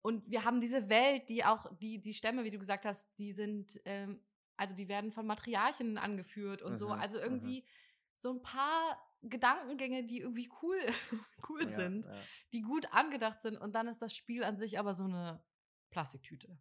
[0.02, 3.33] und wir haben diese Welt, die auch, die, die Stämme, wie du gesagt hast, die
[3.33, 4.22] sind, ähm,
[4.57, 6.88] also die werden von Matriarchinnen angeführt und so.
[6.88, 7.24] Mhm, Also mhm.
[7.24, 7.66] irgendwie
[8.14, 10.78] so ein paar Gedankengänge, die irgendwie cool,
[11.48, 12.20] cool Ja, sind, ja.
[12.52, 13.57] die gut angedacht sind.
[13.57, 15.42] Und dann ist das Spiel an sich aber so eine
[15.90, 16.59] Plastiktüte.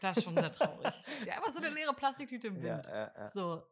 [0.00, 0.92] Das ist schon sehr traurig.
[1.26, 2.86] ja, einfach so eine leere Plastiktüte im Wind.
[2.86, 3.28] ja, ja.
[3.28, 3.62] So,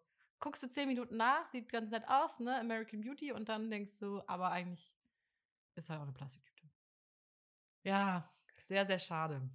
[0.40, 2.58] guckst du zehn Minuten nach, sieht ganz nett aus, ne?
[2.58, 4.94] American Beauty, und dann denkst du, aber eigentlich
[5.74, 6.68] ist halt auch eine Plastiktüte.
[7.84, 9.48] Ja, sehr, sehr schade.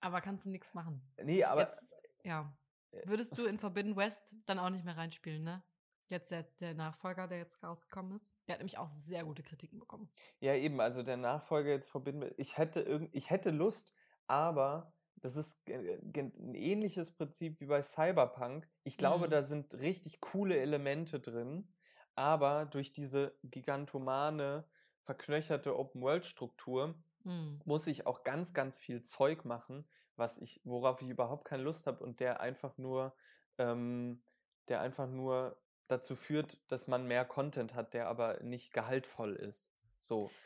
[0.00, 1.02] Aber kannst du nichts machen.
[1.22, 2.56] Nee, aber Jetzt, ja.
[2.92, 5.62] Äh, Würdest du in Forbidden West dann auch nicht mehr reinspielen, ne?
[6.08, 8.34] Jetzt der, der Nachfolger, der jetzt rausgekommen ist.
[8.48, 10.10] Der hat nämlich auch sehr gute Kritiken bekommen.
[10.40, 12.34] Ja, eben, also der Nachfolger jetzt Forbidden West.
[12.36, 13.92] Ich hätte, irgend, ich hätte Lust,
[14.26, 15.98] aber das ist ge-
[16.38, 18.68] ein ähnliches Prinzip wie bei Cyberpunk.
[18.84, 19.30] Ich glaube, Mhm.
[19.30, 21.74] da sind richtig coole Elemente drin,
[22.14, 24.68] aber durch diese gigantomane,
[25.02, 27.60] verknöcherte Open-World-Struktur Mhm.
[27.64, 31.86] muss ich auch ganz, ganz viel Zeug machen, was ich, worauf ich überhaupt keine Lust
[31.86, 33.14] habe und der einfach nur,
[33.58, 34.22] ähm,
[34.68, 39.70] der einfach nur dazu führt, dass man mehr Content hat, der aber nicht gehaltvoll ist.
[39.98, 40.36] So.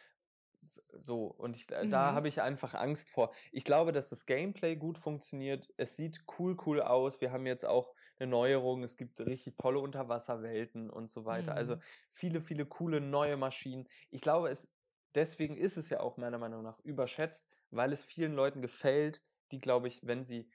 [0.93, 2.15] So, und ich, da da Mhm.
[2.15, 3.33] habe ich einfach Angst vor.
[3.53, 5.69] Ich glaube, dass das Gameplay gut funktioniert.
[5.77, 7.21] Es sieht cool, cool aus.
[7.21, 8.83] Wir haben jetzt auch eine Neuerung.
[8.83, 11.55] Es gibt richtig tolle Unterwasserwelten und so weiter.
[11.57, 11.83] Also Mhm.
[12.09, 13.89] viele, viele coole neue Maschinen.
[14.11, 14.69] Ich glaube, es,
[15.15, 19.59] deswegen ist es ja auch meiner Meinung nach überschätzt, weil es vielen Leuten gefällt, die,
[19.59, 20.51] glaube ich, wenn sie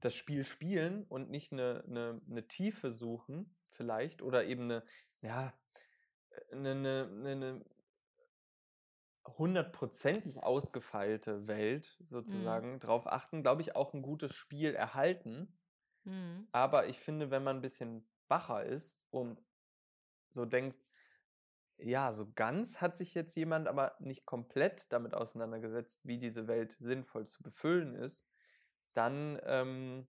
[0.00, 4.84] das Spiel spielen und nicht eine, eine, eine Tiefe suchen, vielleicht, oder eben eine,
[5.20, 5.54] ja,
[6.52, 7.64] eine, eine, eine
[9.26, 15.58] hundertprozentig ausgefeilte Welt sozusagen drauf achten, glaube ich, auch ein gutes Spiel erhalten.
[16.04, 16.48] Mhm.
[16.52, 19.42] Aber ich finde, wenn man ein bisschen wacher ist und
[20.30, 20.78] so denkt,
[21.78, 26.76] ja, so ganz hat sich jetzt jemand aber nicht komplett damit auseinandergesetzt, wie diese Welt
[26.78, 28.22] sinnvoll zu befüllen ist,
[28.94, 30.06] dann ähm,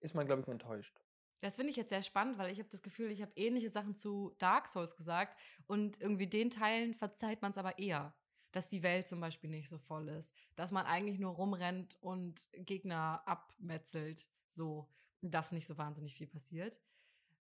[0.00, 1.00] ist man, glaube ich, enttäuscht.
[1.40, 3.96] Das finde ich jetzt sehr spannend, weil ich habe das Gefühl, ich habe ähnliche Sachen
[3.96, 8.14] zu Dark Souls gesagt und irgendwie den Teilen verzeiht man es aber eher.
[8.52, 10.34] Dass die Welt zum Beispiel nicht so voll ist.
[10.56, 14.28] Dass man eigentlich nur rumrennt und Gegner abmetzelt.
[14.48, 14.88] So.
[15.22, 16.80] Dass nicht so wahnsinnig viel passiert.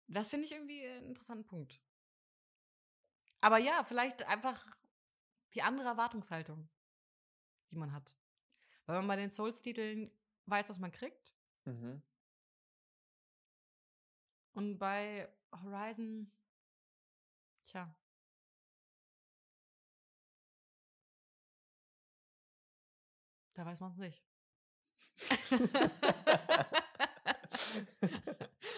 [0.07, 1.81] Das finde ich irgendwie einen interessanten Punkt.
[3.41, 4.65] Aber ja, vielleicht einfach
[5.53, 6.67] die andere Erwartungshaltung,
[7.71, 8.15] die man hat.
[8.85, 10.11] Weil man bei den Souls-Titeln
[10.45, 11.35] weiß, was man kriegt.
[11.65, 12.01] Mhm.
[14.53, 16.31] Und bei Horizon,
[17.65, 17.93] tja.
[23.55, 24.21] Da weiß man es nicht.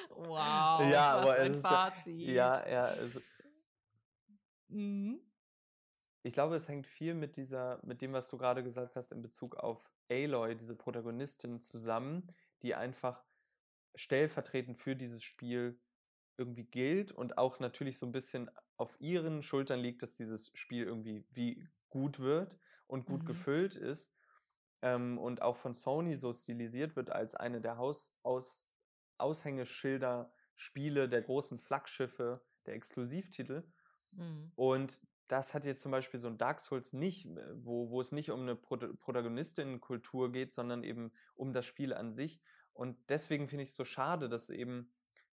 [0.09, 2.19] wow, Ja, was ein es ist ja- Fazit.
[2.19, 2.85] Ja, ja.
[2.85, 3.19] Also
[4.69, 5.21] Mhm.
[6.23, 9.21] ich glaube, es hängt viel mit dieser, mit dem, was du gerade gesagt hast, in
[9.21, 13.23] Bezug auf Aloy, diese Protagonistin, zusammen, die einfach
[13.95, 15.79] stellvertretend für dieses Spiel
[16.37, 20.83] irgendwie gilt und auch natürlich so ein bisschen auf ihren Schultern liegt, dass dieses Spiel
[20.83, 23.27] irgendwie wie gut wird und gut Mhm.
[23.27, 24.11] gefüllt ist
[24.81, 28.65] ähm, und auch von Sony so stilisiert wird als eine der Haus aus
[29.17, 33.71] Aushängeschilder Spiele der großen Flaggschiffe, der Exklusivtitel.
[34.11, 34.51] Mhm.
[34.55, 38.11] Und das hat jetzt zum Beispiel so ein Dark Souls nicht, äh, wo, wo es
[38.11, 42.41] nicht um eine Prota- Protagonistinnenkultur geht, sondern eben um das Spiel an sich.
[42.73, 44.93] Und deswegen finde ich es so schade, dass eben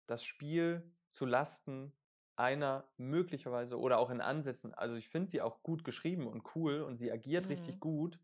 [0.08, 1.94] das Spiel zu Lasten
[2.36, 6.82] einer möglicherweise oder auch in Ansätzen, also ich finde sie auch gut geschrieben und cool
[6.82, 7.80] und sie agiert richtig Mhm.
[7.80, 8.20] gut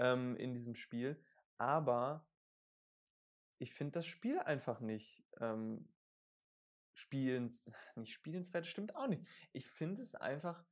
[0.00, 1.22] ähm, in diesem Spiel,
[1.58, 2.26] aber
[3.58, 5.88] ich finde das Spiel einfach nicht ähm,
[6.94, 7.62] spielens,
[7.94, 9.26] nicht spielenswert, stimmt auch nicht.
[9.52, 10.64] Ich finde es einfach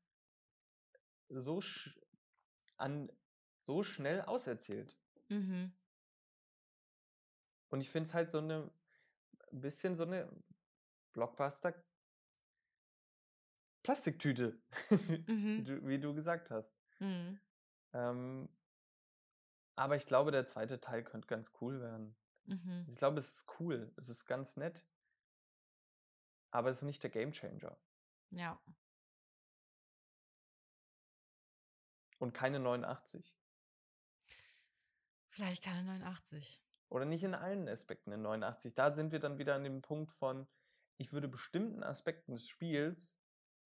[1.28, 1.98] so, sch
[2.76, 3.10] an,
[3.62, 4.96] so schnell auserzählt.
[5.28, 5.72] Mhm.
[7.70, 8.70] Und ich finde es halt so eine,
[9.52, 10.30] ein bisschen so eine
[11.12, 11.74] Blockbuster
[13.82, 14.58] Plastiktüte,
[14.90, 15.64] wie, Mhm.
[15.64, 16.74] du, wie du gesagt hast.
[16.98, 17.40] Mhm.
[17.94, 18.48] Ähm,
[19.78, 22.16] aber ich glaube, der zweite Teil könnte ganz cool werden.
[22.46, 22.84] Mhm.
[22.88, 24.84] Ich glaube, es ist cool, es ist ganz nett,
[26.50, 27.78] aber es ist nicht der Gamechanger
[28.30, 28.60] Ja.
[32.18, 33.38] und keine 89.
[35.28, 36.60] Vielleicht keine 89.
[36.88, 38.74] Oder nicht in allen Aspekten in 89.
[38.74, 40.48] Da sind wir dann wieder an dem Punkt von,
[40.96, 43.14] ich würde bestimmten Aspekten des Spiels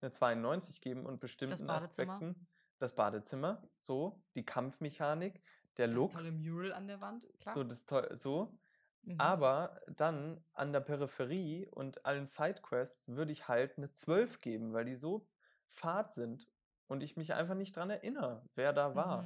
[0.02, 2.14] eine 92 geben und bestimmten Badezimmer.
[2.14, 2.46] Aspekten
[2.82, 5.40] das Badezimmer, so, die Kampfmechanik,
[5.76, 7.54] der Das Look, tolle Mural an der Wand, klar.
[7.54, 8.58] so, das toll, so.
[9.02, 9.20] Mhm.
[9.20, 14.84] Aber dann an der Peripherie und allen Sidequests würde ich halt eine 12 geben, weil
[14.84, 15.28] die so
[15.66, 16.46] fad sind
[16.86, 19.22] und ich mich einfach nicht dran erinnere, wer da war.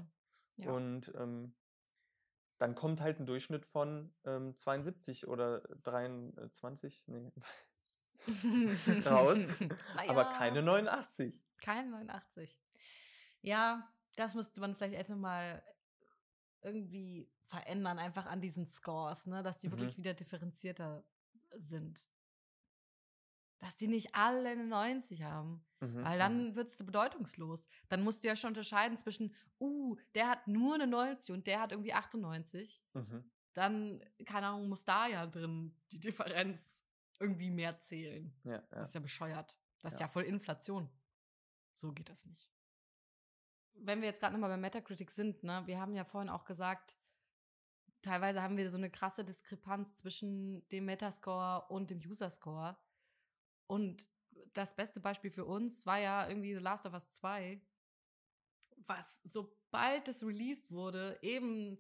[0.57, 0.65] Mhm.
[0.65, 0.71] Ja.
[0.71, 1.55] Und ähm,
[2.59, 7.33] dann kommt halt ein Durchschnitt von ähm, 72 oder 23, nee,
[9.05, 9.39] raus,
[10.09, 11.39] aber Naja, keine 89.
[11.61, 12.59] Keine 89.
[13.43, 15.63] Ja, das müsste man vielleicht echt nochmal
[16.67, 19.43] irgendwie verändern, einfach an diesen Scores, ne?
[19.43, 19.73] dass die Mhm.
[19.73, 21.05] wirklich wieder differenzierter
[21.57, 22.07] sind.
[23.59, 25.65] Dass die nicht alle eine 90 haben.
[25.81, 26.21] Mhm, Weil mhm.
[26.21, 27.69] dann wird es bedeutungslos.
[27.89, 31.61] Dann musst du ja schon unterscheiden zwischen, uh, der hat nur eine 90 und der
[31.61, 32.85] hat irgendwie 98.
[32.95, 33.31] Mhm.
[33.55, 36.83] dann, keine Ahnung, muss da ja drin die Differenz
[37.19, 38.35] irgendwie mehr zählen.
[38.45, 38.59] Ja, ja.
[38.69, 39.57] Das ist ja bescheuert.
[39.81, 40.07] Das ist Ja.
[40.07, 40.91] ja voll Inflation.
[41.77, 42.51] So geht das nicht.
[43.79, 46.97] Wenn wir jetzt gerade nochmal bei Metacritic sind, ne, wir haben ja vorhin auch gesagt,
[48.03, 52.77] teilweise haben wir so eine krasse Diskrepanz zwischen dem Metascore und dem User-Score.
[53.67, 54.09] Und
[54.55, 57.61] das beste Beispiel für uns war ja irgendwie The Last of Us 2,
[58.79, 61.79] was sobald es released wurde, eben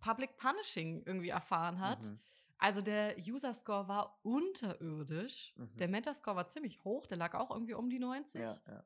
[0.00, 2.04] Public Punishing irgendwie erfahren hat.
[2.04, 2.18] Mhm.
[2.58, 5.54] Also der User-Score war unterirdisch.
[5.56, 5.76] Mhm.
[5.78, 8.40] Der Metascore war ziemlich hoch, der lag auch irgendwie um die 90.
[8.40, 8.84] Ja, ja.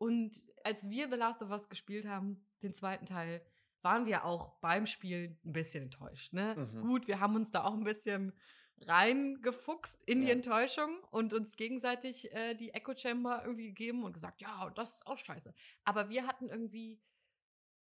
[0.00, 0.34] Und
[0.64, 3.44] als wir The Last of Us gespielt haben, den zweiten Teil,
[3.82, 6.32] waren wir auch beim Spiel ein bisschen enttäuscht.
[6.32, 6.54] Ne?
[6.56, 6.80] Mhm.
[6.80, 8.32] Gut, wir haben uns da auch ein bisschen
[8.82, 10.32] reingefuchst in die Ja.
[10.32, 15.06] Enttäuschung und uns gegenseitig äh, die Echo Chamber irgendwie gegeben und gesagt, ja, das ist
[15.06, 15.52] auch scheiße.
[15.84, 16.98] Aber wir hatten irgendwie,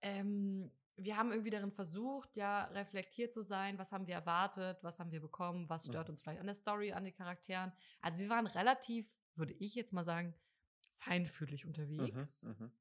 [0.02, 4.98] ähm, wir haben irgendwie darin versucht, ja, reflektiert zu sein, was haben wir erwartet, was
[4.98, 6.12] haben wir bekommen, was stört Mhm.
[6.12, 7.72] uns vielleicht an der Story, an den Charakteren.
[8.00, 10.34] Also wir waren relativ, würde ich jetzt mal sagen,
[11.00, 12.42] feinfühlig unterwegs.
[12.42, 12.50] Mhm.
[12.58, 12.72] Mhm.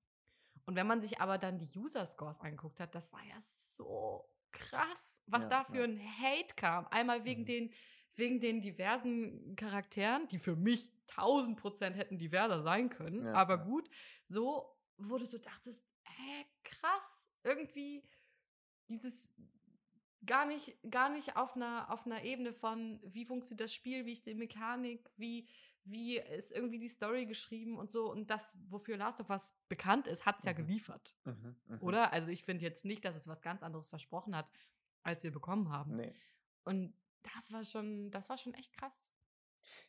[0.65, 5.19] Und wenn man sich aber dann die User-Scores angeguckt hat, das war ja so krass,
[5.25, 5.83] was Ja, da für ja.
[5.83, 6.87] ein Hate kam.
[6.87, 7.45] Einmal wegen Mhm.
[7.45, 7.73] den,
[8.15, 13.57] wegen den diversen Charakteren, die für mich 1000 Prozent hätten diverser sein können, Ja, aber
[13.57, 13.89] gut,
[14.25, 18.07] so, wo du so dachtest, hä, krass, irgendwie
[18.89, 19.35] dieses
[20.25, 24.11] gar nicht, gar nicht auf einer, auf einer Ebene von, wie funktioniert das Spiel, wie
[24.11, 25.47] ist die Mechanik, wie,
[25.85, 28.11] wie ist irgendwie die Story geschrieben und so.
[28.11, 30.57] Und das, wofür Last of Us bekannt ist, hat es ja Mhm.
[30.57, 31.15] geliefert.
[31.25, 31.55] Mhm.
[31.67, 31.81] Mhm.
[31.81, 32.13] Oder?
[32.13, 34.49] Also ich finde jetzt nicht, dass es was ganz anderes versprochen hat,
[35.03, 35.95] als wir bekommen haben.
[35.95, 36.13] Nee.
[36.63, 36.93] Und
[37.35, 39.11] das war schon, das war schon echt krass.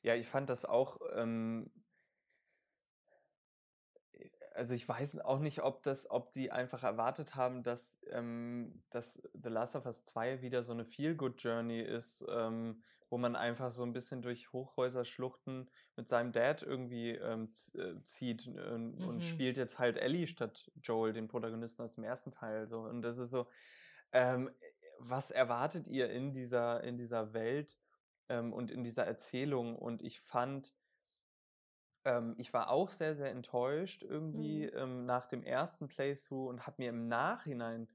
[0.03, 1.70] Ja, ich fand das auch, ähm,
[4.55, 9.20] also ich weiß auch nicht, ob das, ob die einfach erwartet haben, dass, ähm, dass
[9.34, 13.82] The Last of Us 2 wieder so eine Feel-Good-Journey ist, ähm, wo man einfach so
[13.82, 19.09] ein bisschen durch Hochhäuserschluchten mit seinem Dad irgendwie ähm, äh, zieht äh, Mhm.
[19.09, 22.68] und spielt jetzt halt Ellie statt Joel, den Protagonisten aus dem ersten Teil.
[22.68, 22.80] So.
[22.80, 23.48] Und das ist so,
[24.12, 24.51] ähm,
[24.98, 27.78] was erwartet ihr in dieser, in dieser Welt
[28.28, 29.76] ähm, und in dieser Erzählung?
[29.76, 30.72] Und ich fand,
[32.05, 34.66] ähm, ich war auch sehr, sehr enttäuscht irgendwie Mhm.
[34.66, 37.88] ähm, nach dem ersten Playthrough und habe mir im Nachhinein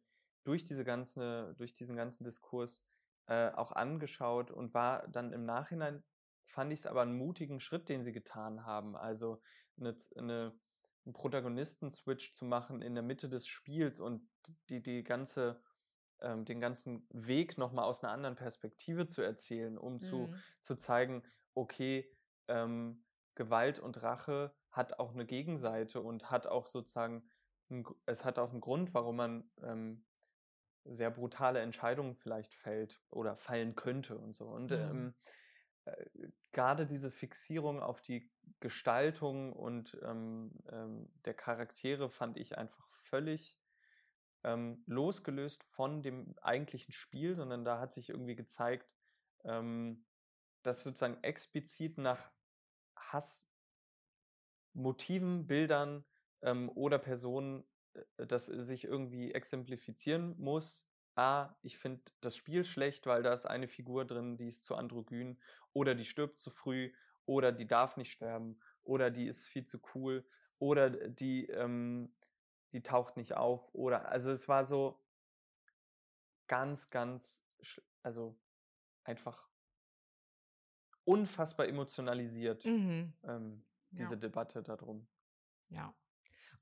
[0.44, 2.84] durch diese ganze, durch diesen ganzen Diskurs
[3.28, 6.04] äh, auch angeschaut und war dann im Nachhinein,
[6.44, 8.96] fand ich es aber einen mutigen Schritt, den sie getan haben.
[8.96, 9.42] Also
[9.78, 10.60] eine, eine,
[11.06, 14.30] einen Protagonisten-Switch zu machen in der Mitte des Spiels und
[14.70, 15.64] die, die ganze,
[16.22, 20.44] ähm, den ganzen Weg nochmal aus einer anderen Perspektive zu erzählen, um zu, Mhm.
[20.62, 22.16] zu zeigen, okay,
[22.48, 23.05] ähm,
[23.36, 27.30] Gewalt und Rache hat auch eine Gegenseite und hat auch sozusagen,
[27.70, 30.06] einen Gr- es hat auch einen Grund, warum man ähm,
[30.86, 34.48] sehr brutale Entscheidungen vielleicht fällt oder fallen könnte und so.
[34.48, 34.72] Und Mhm.
[34.72, 35.16] ähm,
[35.86, 36.06] äh,
[36.52, 43.58] gerade diese Fixierung auf die Gestaltung und ähm, ähm, der Charaktere fand ich einfach völlig
[44.44, 48.92] ähm, losgelöst von dem eigentlichen Spiel, sondern da hat sich irgendwie gezeigt,
[49.44, 50.06] ähm,
[50.64, 52.32] dass sozusagen explizit nach
[54.74, 56.06] Hassmotiven, Bildern
[56.42, 57.64] ähm, oder Personen
[58.18, 60.86] äh, das sich irgendwie exemplifizieren muss.
[61.16, 64.76] A, ich finde das Spiel schlecht, weil da ist eine Figur drin, die ist zu
[64.76, 65.40] androgyn
[65.74, 66.92] oder die stirbt zu früh
[67.26, 70.26] oder die darf nicht sterben oder die ist viel zu cool
[70.60, 72.14] oder die, ähm,
[72.74, 75.02] die taucht nicht auf oder also es war so
[76.48, 77.42] ganz, ganz,
[78.04, 78.38] also
[79.06, 79.48] einfach
[81.06, 83.14] unfassbar emotionalisiert, Mhm.
[83.24, 83.98] ähm, Ja.
[84.00, 85.08] diese Debatte darum.
[85.70, 85.94] Ja.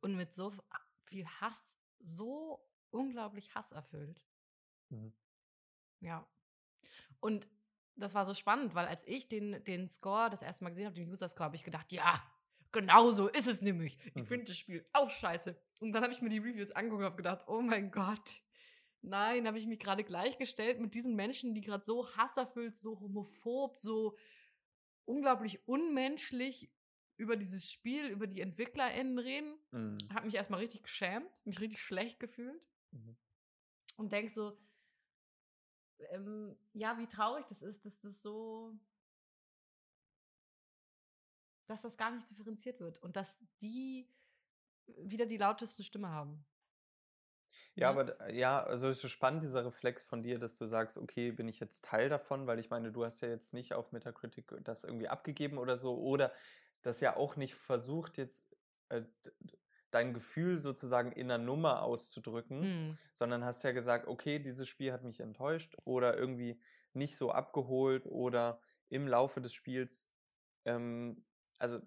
[0.02, 0.54] Und mit so
[1.06, 2.60] viel Hass, so
[2.92, 4.24] unglaublich hasserfüllt.
[4.90, 5.14] Mhm.
[6.02, 6.28] Ja.
[7.20, 7.48] Und
[7.96, 10.96] das war so spannend, weil als ich den, den Score das erste Mal gesehen habe,
[10.96, 12.22] den User-Score, habe ich gedacht, ja,
[12.72, 13.98] genau so ist es nämlich.
[14.08, 14.26] Ich Mhm.
[14.26, 15.56] finde das Spiel auch scheiße.
[15.80, 18.42] Und dann habe ich mir die Reviews angeguckt und habe gedacht, oh mein Gott.
[19.06, 23.78] Nein, habe ich mich gerade gleichgestellt mit diesen Menschen, die gerade so hasserfüllt, so homophob,
[23.78, 24.18] so
[25.04, 26.72] unglaublich unmenschlich
[27.18, 29.60] über dieses Spiel, über die EntwicklerInnen reden.
[29.72, 29.98] Mhm.
[30.14, 33.18] Habe mich erstmal richtig geschämt, mich richtig schlecht gefühlt Mhm.
[33.98, 34.58] und denk so,
[36.10, 38.74] ähm, ja, wie traurig das ist, dass das so,
[41.66, 44.08] dass das gar nicht differenziert wird und dass die
[44.98, 46.46] wieder die lauteste Stimme haben.
[47.76, 50.98] Ja, aber d- ja, also es ist spannend, dieser Reflex von dir, dass du sagst,
[50.98, 53.92] okay, bin ich jetzt Teil davon, weil ich meine, du hast ja jetzt nicht auf
[53.92, 56.32] Metacritic das irgendwie abgegeben oder so, oder
[56.84, 58.56] das ja auch nicht versucht, jetzt
[58.90, 59.04] äh,
[59.92, 62.98] dein Gefühl sozusagen in einer Nummer auszudrücken, Mhm.
[63.14, 66.62] sondern hast ja gesagt, okay, dieses Spiel hat mich enttäuscht oder irgendwie
[66.94, 70.08] nicht so abgeholt oder im Laufe des Spiels,
[70.66, 71.26] ähm,
[71.60, 71.80] also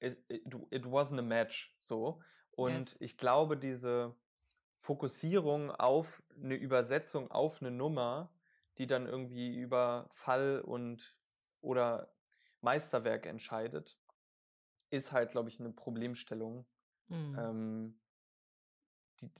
[0.00, 2.20] it, it, it wasn't a match so.
[2.50, 2.96] Und Yes.
[3.00, 4.14] ich glaube, diese
[4.82, 8.34] Fokussierung auf eine Übersetzung auf eine Nummer,
[8.78, 11.18] die dann irgendwie über Fall und
[11.60, 12.14] oder
[12.62, 14.00] Meisterwerk entscheidet,
[14.90, 16.66] ist halt, glaube ich, eine Problemstellung,
[17.08, 17.38] Mhm.
[17.38, 18.00] ähm,
[19.20, 19.32] die,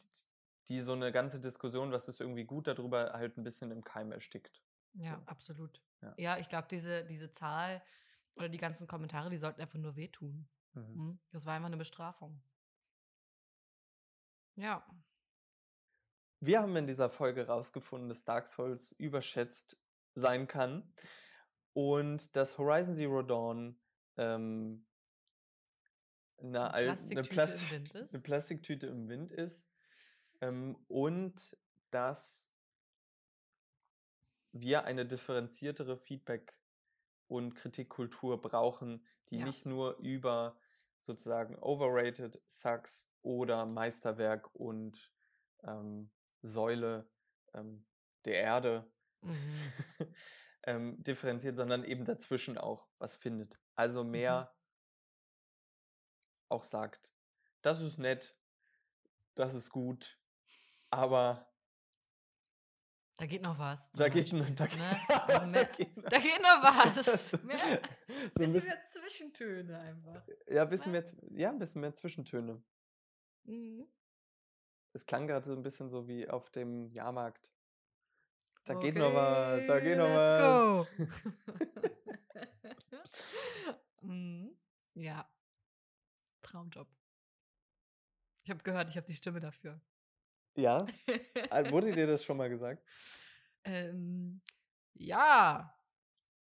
[0.68, 4.12] die so eine ganze Diskussion, was ist irgendwie gut darüber, halt ein bisschen im Keim
[4.12, 4.62] erstickt.
[4.95, 5.26] Ja, So.
[5.26, 5.82] absolut.
[6.03, 6.16] Ja.
[6.16, 7.82] Ja, ich glaube, diese, diese Zahl
[8.34, 10.49] oder die ganzen Kommentare, die sollten einfach nur wehtun.
[10.74, 11.03] Mhm.
[11.03, 11.18] Mhm.
[11.30, 12.43] Das war einfach eine Bestrafung.
[14.57, 14.84] Ja.
[16.45, 19.76] Wir haben in dieser Folge rausgefunden, dass Dark Souls überschätzt
[20.16, 20.93] sein kann
[21.72, 23.78] und dass Horizon Zero Dawn
[24.16, 24.84] ähm,
[26.38, 28.12] eine, Eine Plastiktüte im Plastik, Wind ist.
[28.14, 29.64] eine Plastiktüte im Wind ist
[30.40, 31.57] ähm, und
[31.93, 32.51] dass
[34.51, 36.59] wir eine differenziertere Feedback-
[37.28, 39.45] und Kritikkultur brauchen, die Ja.
[39.47, 40.59] nicht nur über
[40.99, 45.12] sozusagen overrated, sucks oder Meisterwerk und
[45.62, 46.11] ähm,
[46.43, 47.09] Säule
[47.55, 47.86] ähm,
[48.24, 48.90] der Erde
[49.20, 49.34] Mhm.
[50.64, 53.59] ähm, differenziert, sondern eben dazwischen auch was findet.
[53.76, 54.11] Also Mhm.
[54.11, 54.55] mehr
[56.49, 57.12] auch sagt,
[57.62, 58.36] das ist nett,
[59.34, 60.18] das ist gut,
[60.90, 61.49] aber
[63.16, 63.90] Da geht noch was.
[63.93, 65.01] da geht, noch- da, ne?
[65.09, 67.32] da Also mehr, geht noch- da geht noch was.
[67.45, 70.26] Mehr, so ein bisschen bisschen, mehr Zwischentöne einfach.
[70.49, 72.62] ja, ein bisschen mehr, Z- ja, ein bisschen mehr Zwischentöne.
[73.45, 73.86] Mhm.
[74.93, 77.51] Es klang gerade so ein bisschen so wie auf dem Jahrmarkt.
[78.64, 80.88] Da geht noch was, da Okay, geht noch was.
[80.99, 81.05] go.
[84.03, 84.57] Mhm.
[84.95, 85.28] Ja.
[86.43, 86.88] Traumjob.
[88.43, 89.80] Ich habe gehört, ich habe die Stimme dafür.
[90.57, 92.82] Ja, äh, wurde dir das schon mal gesagt?
[93.64, 94.43] ähm,
[94.95, 95.72] ja,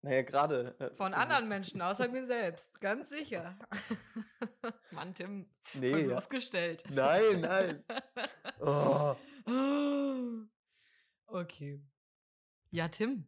[0.01, 0.75] Naja, gerade.
[0.79, 3.57] äh, von also- anderen Menschen außer mir selbst, ganz sicher.
[4.91, 6.07] Mann, Tim, Nee, ja.
[6.07, 6.83] bloßgestellt.
[6.89, 7.83] Nein, nein.
[8.61, 9.15] Oh.
[11.27, 11.81] Okay.
[12.71, 13.25] Ja, Tim.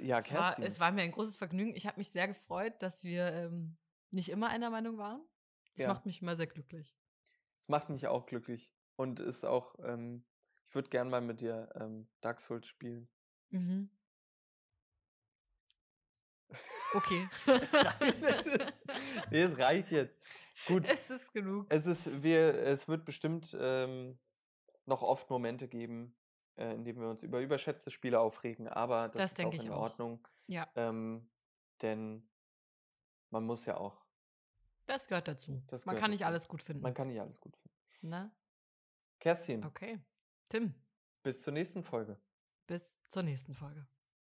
[0.00, 0.64] Ja, es, war, Kerstin.
[0.64, 1.74] es war mir ein großes Vergnügen.
[1.76, 3.76] Ich habe mich sehr gefreut, dass wir ähm,
[4.10, 5.22] nicht immer einer Meinung waren.
[5.76, 5.88] Das Ja.
[5.92, 6.96] macht mich immer sehr glücklich.
[7.60, 8.72] Es macht mich auch glücklich.
[8.96, 10.24] Und ist auch, ähm,
[10.66, 13.08] ich würde gern mal mit dir ähm, Dark Souls spielen.
[13.50, 13.90] Mhm.
[16.94, 17.28] Okay.
[19.30, 20.16] nee, es reicht jetzt.
[20.66, 20.84] Gut.
[20.88, 21.66] es ist genug.
[21.70, 24.18] Es ist, wir, es wird bestimmt ähm,
[24.86, 26.14] noch oft Momente geben,
[26.56, 29.70] äh, in denen wir uns über überschätzte Spiele aufregen, aber das, Das ist auch in
[29.70, 29.80] auch.
[29.82, 30.26] Ordnung.
[30.46, 31.30] Ja, Ähm,
[31.80, 32.28] denn
[33.30, 34.04] man muss ja auch,
[34.86, 35.62] das gehört dazu.
[35.68, 36.28] Das Man gehört kann nicht dazu.
[36.28, 36.82] alles gut finden.
[36.82, 38.08] man kann nicht alles gut finden.
[38.08, 38.30] Ne?
[39.20, 40.00] Kerstin, Okay.
[40.48, 40.74] Tim,
[41.22, 42.20] bis zur nächsten Folge.
[42.66, 43.86] bis zur nächsten Folge.